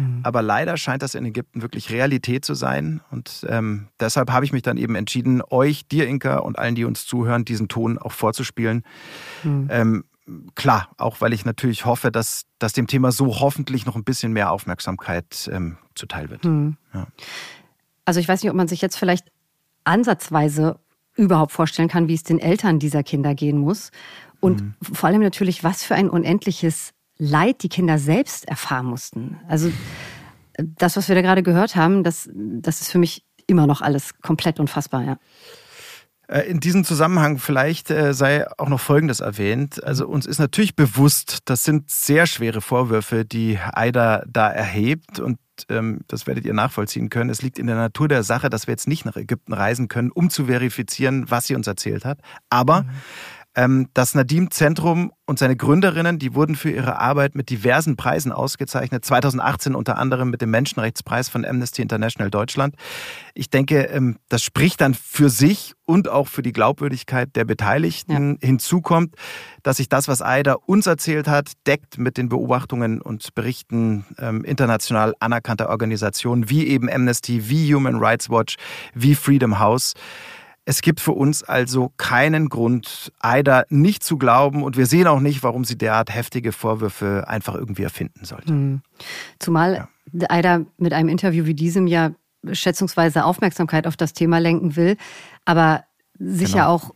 [0.00, 0.20] Mhm.
[0.22, 3.00] Aber leider scheint das in Ägypten wirklich Realität zu sein.
[3.10, 6.84] Und ähm, deshalb habe ich mich dann eben entschieden, euch, dir Inka und allen, die
[6.84, 8.82] uns zuhören, diesen Ton auch vorzuspielen.
[9.44, 9.68] Mhm.
[9.70, 10.04] Ähm,
[10.54, 14.32] klar, auch weil ich natürlich hoffe, dass, dass dem Thema so hoffentlich noch ein bisschen
[14.32, 16.44] mehr Aufmerksamkeit ähm, zuteil wird.
[16.44, 16.76] Mhm.
[16.94, 17.06] Ja.
[18.06, 19.30] Also ich weiß nicht, ob man sich jetzt vielleicht
[19.84, 20.78] ansatzweise
[21.16, 23.90] überhaupt vorstellen kann, wie es den Eltern dieser Kinder gehen muss.
[24.40, 24.74] Und mhm.
[24.80, 29.38] vor allem natürlich, was für ein unendliches Leid die Kinder selbst erfahren mussten.
[29.46, 29.70] Also
[30.56, 34.18] das, was wir da gerade gehört haben, das, das ist für mich immer noch alles
[34.22, 35.18] komplett unfassbar, ja.
[36.28, 39.84] Äh, in diesem Zusammenhang vielleicht äh, sei auch noch Folgendes erwähnt.
[39.84, 45.38] Also uns ist natürlich bewusst, das sind sehr schwere Vorwürfe, die Aida da erhebt und
[45.68, 47.28] ähm, das werdet ihr nachvollziehen können.
[47.28, 50.10] Es liegt in der Natur der Sache, dass wir jetzt nicht nach Ägypten reisen können,
[50.10, 52.20] um zu verifizieren, was sie uns erzählt hat.
[52.48, 52.90] Aber mhm
[53.54, 59.04] das Nadim-Zentrum und seine Gründerinnen, die wurden für ihre Arbeit mit diversen Preisen ausgezeichnet.
[59.04, 62.76] 2018 unter anderem mit dem Menschenrechtspreis von Amnesty International Deutschland.
[63.34, 68.38] Ich denke, ähm, das spricht dann für sich und auch für die Glaubwürdigkeit der Beteiligten.
[68.40, 68.46] Ja.
[68.46, 69.16] Hinzu kommt,
[69.64, 74.44] dass sich das, was AIDA uns erzählt hat, deckt mit den Beobachtungen und Berichten ähm,
[74.44, 78.56] international anerkannter Organisationen wie eben Amnesty, wie Human Rights Watch,
[78.94, 79.94] wie Freedom House.
[80.66, 85.20] Es gibt für uns also keinen Grund, Aida nicht zu glauben und wir sehen auch
[85.20, 88.52] nicht, warum sie derart heftige Vorwürfe einfach irgendwie erfinden sollte.
[88.52, 88.82] Mhm.
[89.38, 90.30] Zumal ja.
[90.30, 92.12] Aida mit einem Interview wie diesem ja
[92.52, 94.96] schätzungsweise Aufmerksamkeit auf das Thema lenken will,
[95.44, 95.84] aber
[96.18, 96.68] sicher genau.
[96.74, 96.94] auch,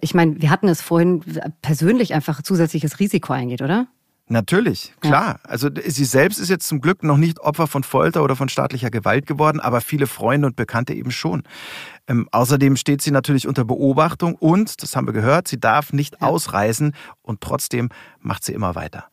[0.00, 1.22] ich meine, wir hatten es vorhin,
[1.60, 3.86] persönlich einfach zusätzliches Risiko eingeht, oder?
[4.32, 5.40] Natürlich, klar.
[5.42, 8.90] Also sie selbst ist jetzt zum Glück noch nicht Opfer von Folter oder von staatlicher
[8.90, 11.42] Gewalt geworden, aber viele Freunde und Bekannte eben schon.
[12.08, 16.22] Ähm, außerdem steht sie natürlich unter Beobachtung und, das haben wir gehört, sie darf nicht
[16.22, 19.04] ausreisen und trotzdem macht sie immer weiter.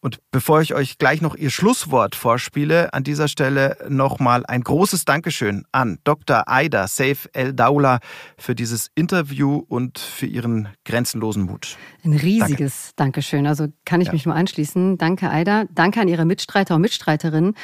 [0.00, 5.04] Und bevor ich euch gleich noch Ihr Schlusswort vorspiele, an dieser Stelle nochmal ein großes
[5.04, 6.44] Dankeschön an Dr.
[6.46, 7.98] Aida Saif El Daula
[8.36, 11.76] für dieses Interview und für Ihren grenzenlosen Mut.
[12.04, 13.08] Ein riesiges Danke.
[13.08, 13.46] Dankeschön.
[13.48, 14.12] Also kann ich ja.
[14.12, 14.98] mich nur anschließen.
[14.98, 15.64] Danke, Aida.
[15.74, 17.54] Danke an Ihre Mitstreiter und Mitstreiterinnen.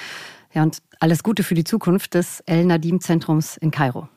[0.52, 4.08] Ja, und alles Gute für die Zukunft des El Nadim Zentrums in Kairo.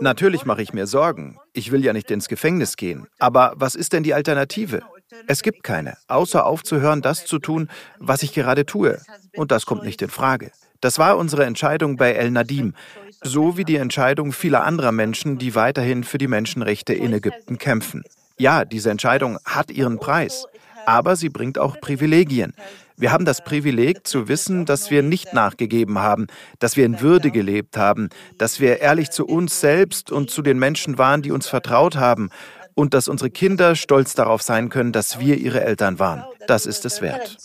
[0.00, 1.38] Natürlich mache ich mir Sorgen.
[1.52, 3.06] Ich will ja nicht ins Gefängnis gehen.
[3.18, 4.82] Aber was ist denn die Alternative?
[5.26, 9.00] Es gibt keine, außer aufzuhören, das zu tun, was ich gerade tue.
[9.34, 10.52] Und das kommt nicht in Frage.
[10.80, 12.74] Das war unsere Entscheidung bei El Nadim,
[13.22, 18.02] so wie die Entscheidung vieler anderer Menschen, die weiterhin für die Menschenrechte in Ägypten kämpfen.
[18.38, 20.46] Ja, diese Entscheidung hat ihren Preis,
[20.86, 22.54] aber sie bringt auch Privilegien.
[22.96, 26.26] Wir haben das Privileg zu wissen, dass wir nicht nachgegeben haben,
[26.58, 30.58] dass wir in Würde gelebt haben, dass wir ehrlich zu uns selbst und zu den
[30.58, 32.30] Menschen waren, die uns vertraut haben
[32.74, 36.24] und dass unsere Kinder stolz darauf sein können, dass wir ihre Eltern waren.
[36.46, 37.36] Das ist es wert.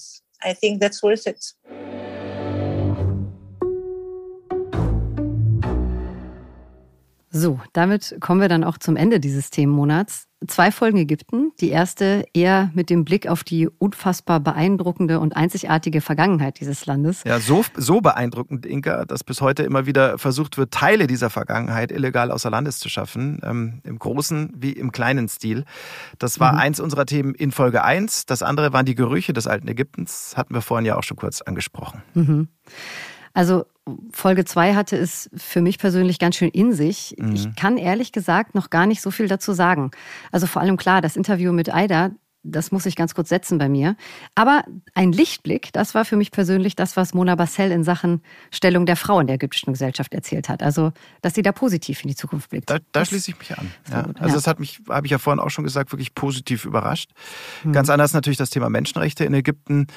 [7.38, 10.29] So, damit kommen wir dann auch zum Ende dieses Themenmonats.
[10.47, 11.51] Zwei Folgen Ägypten.
[11.59, 17.25] Die erste eher mit dem Blick auf die unfassbar beeindruckende und einzigartige Vergangenheit dieses Landes.
[17.25, 21.91] Ja, so, so beeindruckend, Inka, dass bis heute immer wieder versucht wird, Teile dieser Vergangenheit
[21.91, 23.41] illegal außer Landes zu schaffen.
[23.43, 25.65] Ähm, Im großen wie im kleinen Stil.
[26.19, 26.59] Das war mhm.
[26.59, 28.27] eins unserer Themen in Folge 1.
[28.27, 30.38] Das andere waren die Gerüche des alten Ägyptens.
[30.38, 32.01] Hatten wir vorhin ja auch schon kurz angesprochen.
[32.13, 32.47] Mhm.
[33.33, 33.65] Also
[34.11, 37.15] Folge 2 hatte es für mich persönlich ganz schön in sich.
[37.19, 37.36] Mhm.
[37.36, 39.91] Ich kann ehrlich gesagt noch gar nicht so viel dazu sagen.
[40.31, 42.11] Also vor allem klar, das Interview mit Aida,
[42.45, 43.95] das muss ich ganz kurz setzen bei mir.
[44.36, 44.63] Aber
[44.93, 48.21] ein Lichtblick, das war für mich persönlich das, was Mona Bassel in Sachen
[48.51, 50.61] Stellung der Frau in der ägyptischen Gesellschaft erzählt hat.
[50.61, 52.69] Also, dass sie da positiv in die Zukunft blickt.
[52.69, 53.71] Da, da schließe ich mich an.
[53.91, 54.03] Ja.
[54.03, 54.36] Gut, also, ja.
[54.36, 57.11] das hat mich, habe ich ja vorhin auch schon gesagt, wirklich positiv überrascht.
[57.63, 57.73] Hm.
[57.73, 59.88] Ganz anders natürlich das Thema Menschenrechte in Ägypten.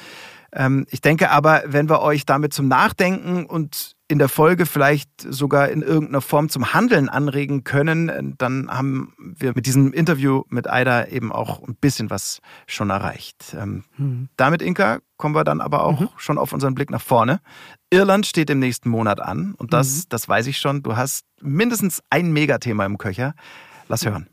[0.53, 5.09] Ähm, ich denke aber, wenn wir euch damit zum Nachdenken und in der Folge vielleicht
[5.21, 10.67] sogar in irgendeiner Form zum Handeln anregen können, dann haben wir mit diesem Interview mit
[10.67, 13.55] Aida eben auch ein bisschen was schon erreicht.
[13.55, 14.29] Mhm.
[14.35, 16.09] Damit, Inka, kommen wir dann aber auch mhm.
[16.17, 17.39] schon auf unseren Blick nach vorne.
[17.91, 20.03] Irland steht im nächsten Monat an und das, mhm.
[20.09, 20.81] das weiß ich schon.
[20.81, 23.35] Du hast mindestens ein Megathema im Köcher.
[23.87, 24.27] Lass hören.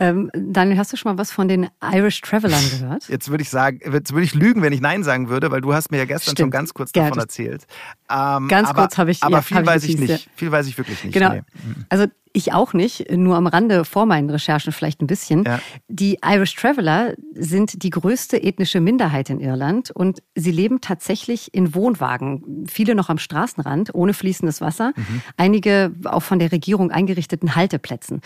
[0.00, 3.08] Ähm, Daniel, hast du schon mal was von den Irish Travelern gehört?
[3.08, 5.72] Jetzt würde ich sagen, jetzt würde ich lügen, wenn ich Nein sagen würde, weil du
[5.72, 6.38] hast mir ja gestern Stimmt.
[6.38, 7.66] schon ganz kurz davon ja, erzählt.
[8.10, 9.22] Ähm, ganz aber, kurz habe ich.
[9.22, 10.28] Aber ja, viel weiß ich, nicht.
[10.34, 11.14] Viel weiß ich wirklich nicht.
[11.14, 11.32] Genau.
[11.32, 11.42] Nee.
[11.64, 11.86] Mhm.
[11.88, 15.44] Also ich auch nicht, nur am Rande vor meinen Recherchen vielleicht ein bisschen.
[15.44, 15.60] Ja.
[15.86, 21.76] Die Irish Traveller sind die größte ethnische Minderheit in Irland und sie leben tatsächlich in
[21.76, 22.66] Wohnwagen.
[22.68, 24.92] Viele noch am Straßenrand, ohne fließendes Wasser.
[24.96, 25.22] Mhm.
[25.36, 28.20] Einige auf von der Regierung eingerichteten Halteplätzen.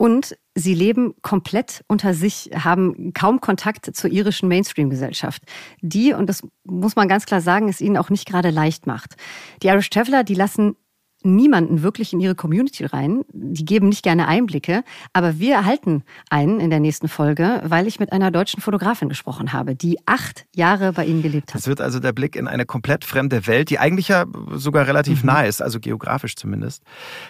[0.00, 5.42] Und sie leben komplett unter sich, haben kaum Kontakt zur irischen Mainstream-Gesellschaft,
[5.82, 9.16] die, und das muss man ganz klar sagen, es ihnen auch nicht gerade leicht macht.
[9.62, 10.74] Die Irish Traveller, die lassen
[11.22, 13.22] niemanden wirklich in ihre Community rein.
[13.32, 14.84] Die geben nicht gerne Einblicke.
[15.12, 19.52] Aber wir erhalten einen in der nächsten Folge, weil ich mit einer deutschen Fotografin gesprochen
[19.52, 21.60] habe, die acht Jahre bei ihnen gelebt hat.
[21.60, 25.22] Es wird also der Blick in eine komplett fremde Welt, die eigentlich ja sogar relativ
[25.22, 25.28] mhm.
[25.28, 26.82] nah ist, also geografisch zumindest.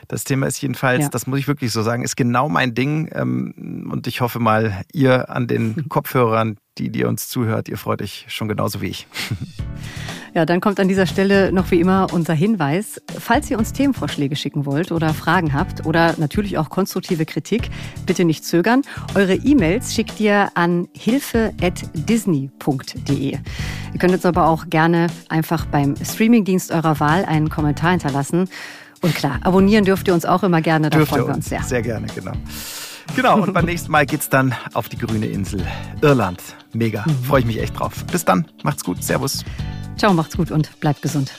[0.09, 1.09] Das Thema ist jedenfalls, ja.
[1.09, 3.11] das muss ich wirklich so sagen, ist genau mein Ding.
[3.13, 8.03] Ähm, und ich hoffe mal, ihr an den Kopfhörern, die, die uns zuhört, ihr freut
[8.03, 9.07] euch schon genauso wie ich.
[10.35, 13.01] Ja, dann kommt an dieser Stelle noch wie immer unser Hinweis.
[13.19, 17.71] Falls ihr uns Themenvorschläge schicken wollt oder Fragen habt oder natürlich auch konstruktive Kritik,
[18.07, 18.83] bitte nicht zögern.
[19.15, 23.39] Eure E-Mails schickt ihr an hilfe.disney.de.
[23.93, 28.49] Ihr könnt uns aber auch gerne einfach beim Streamingdienst eurer Wahl einen Kommentar hinterlassen.
[29.03, 30.91] Und klar, abonnieren dürft ihr uns auch immer gerne.
[30.91, 31.63] Da freuen wir uns sehr.
[31.63, 32.33] Sehr gerne, genau.
[33.17, 35.67] Genau, und beim nächsten Mal geht's dann auf die grüne Insel.
[36.03, 36.41] Irland.
[36.73, 37.05] Mega.
[37.07, 37.25] Mhm.
[37.25, 38.05] Freue ich mich echt drauf.
[38.13, 38.47] Bis dann.
[38.63, 39.03] Macht's gut.
[39.03, 39.45] Servus.
[40.01, 41.31] Ciao, macht's gut und bleibt gesund.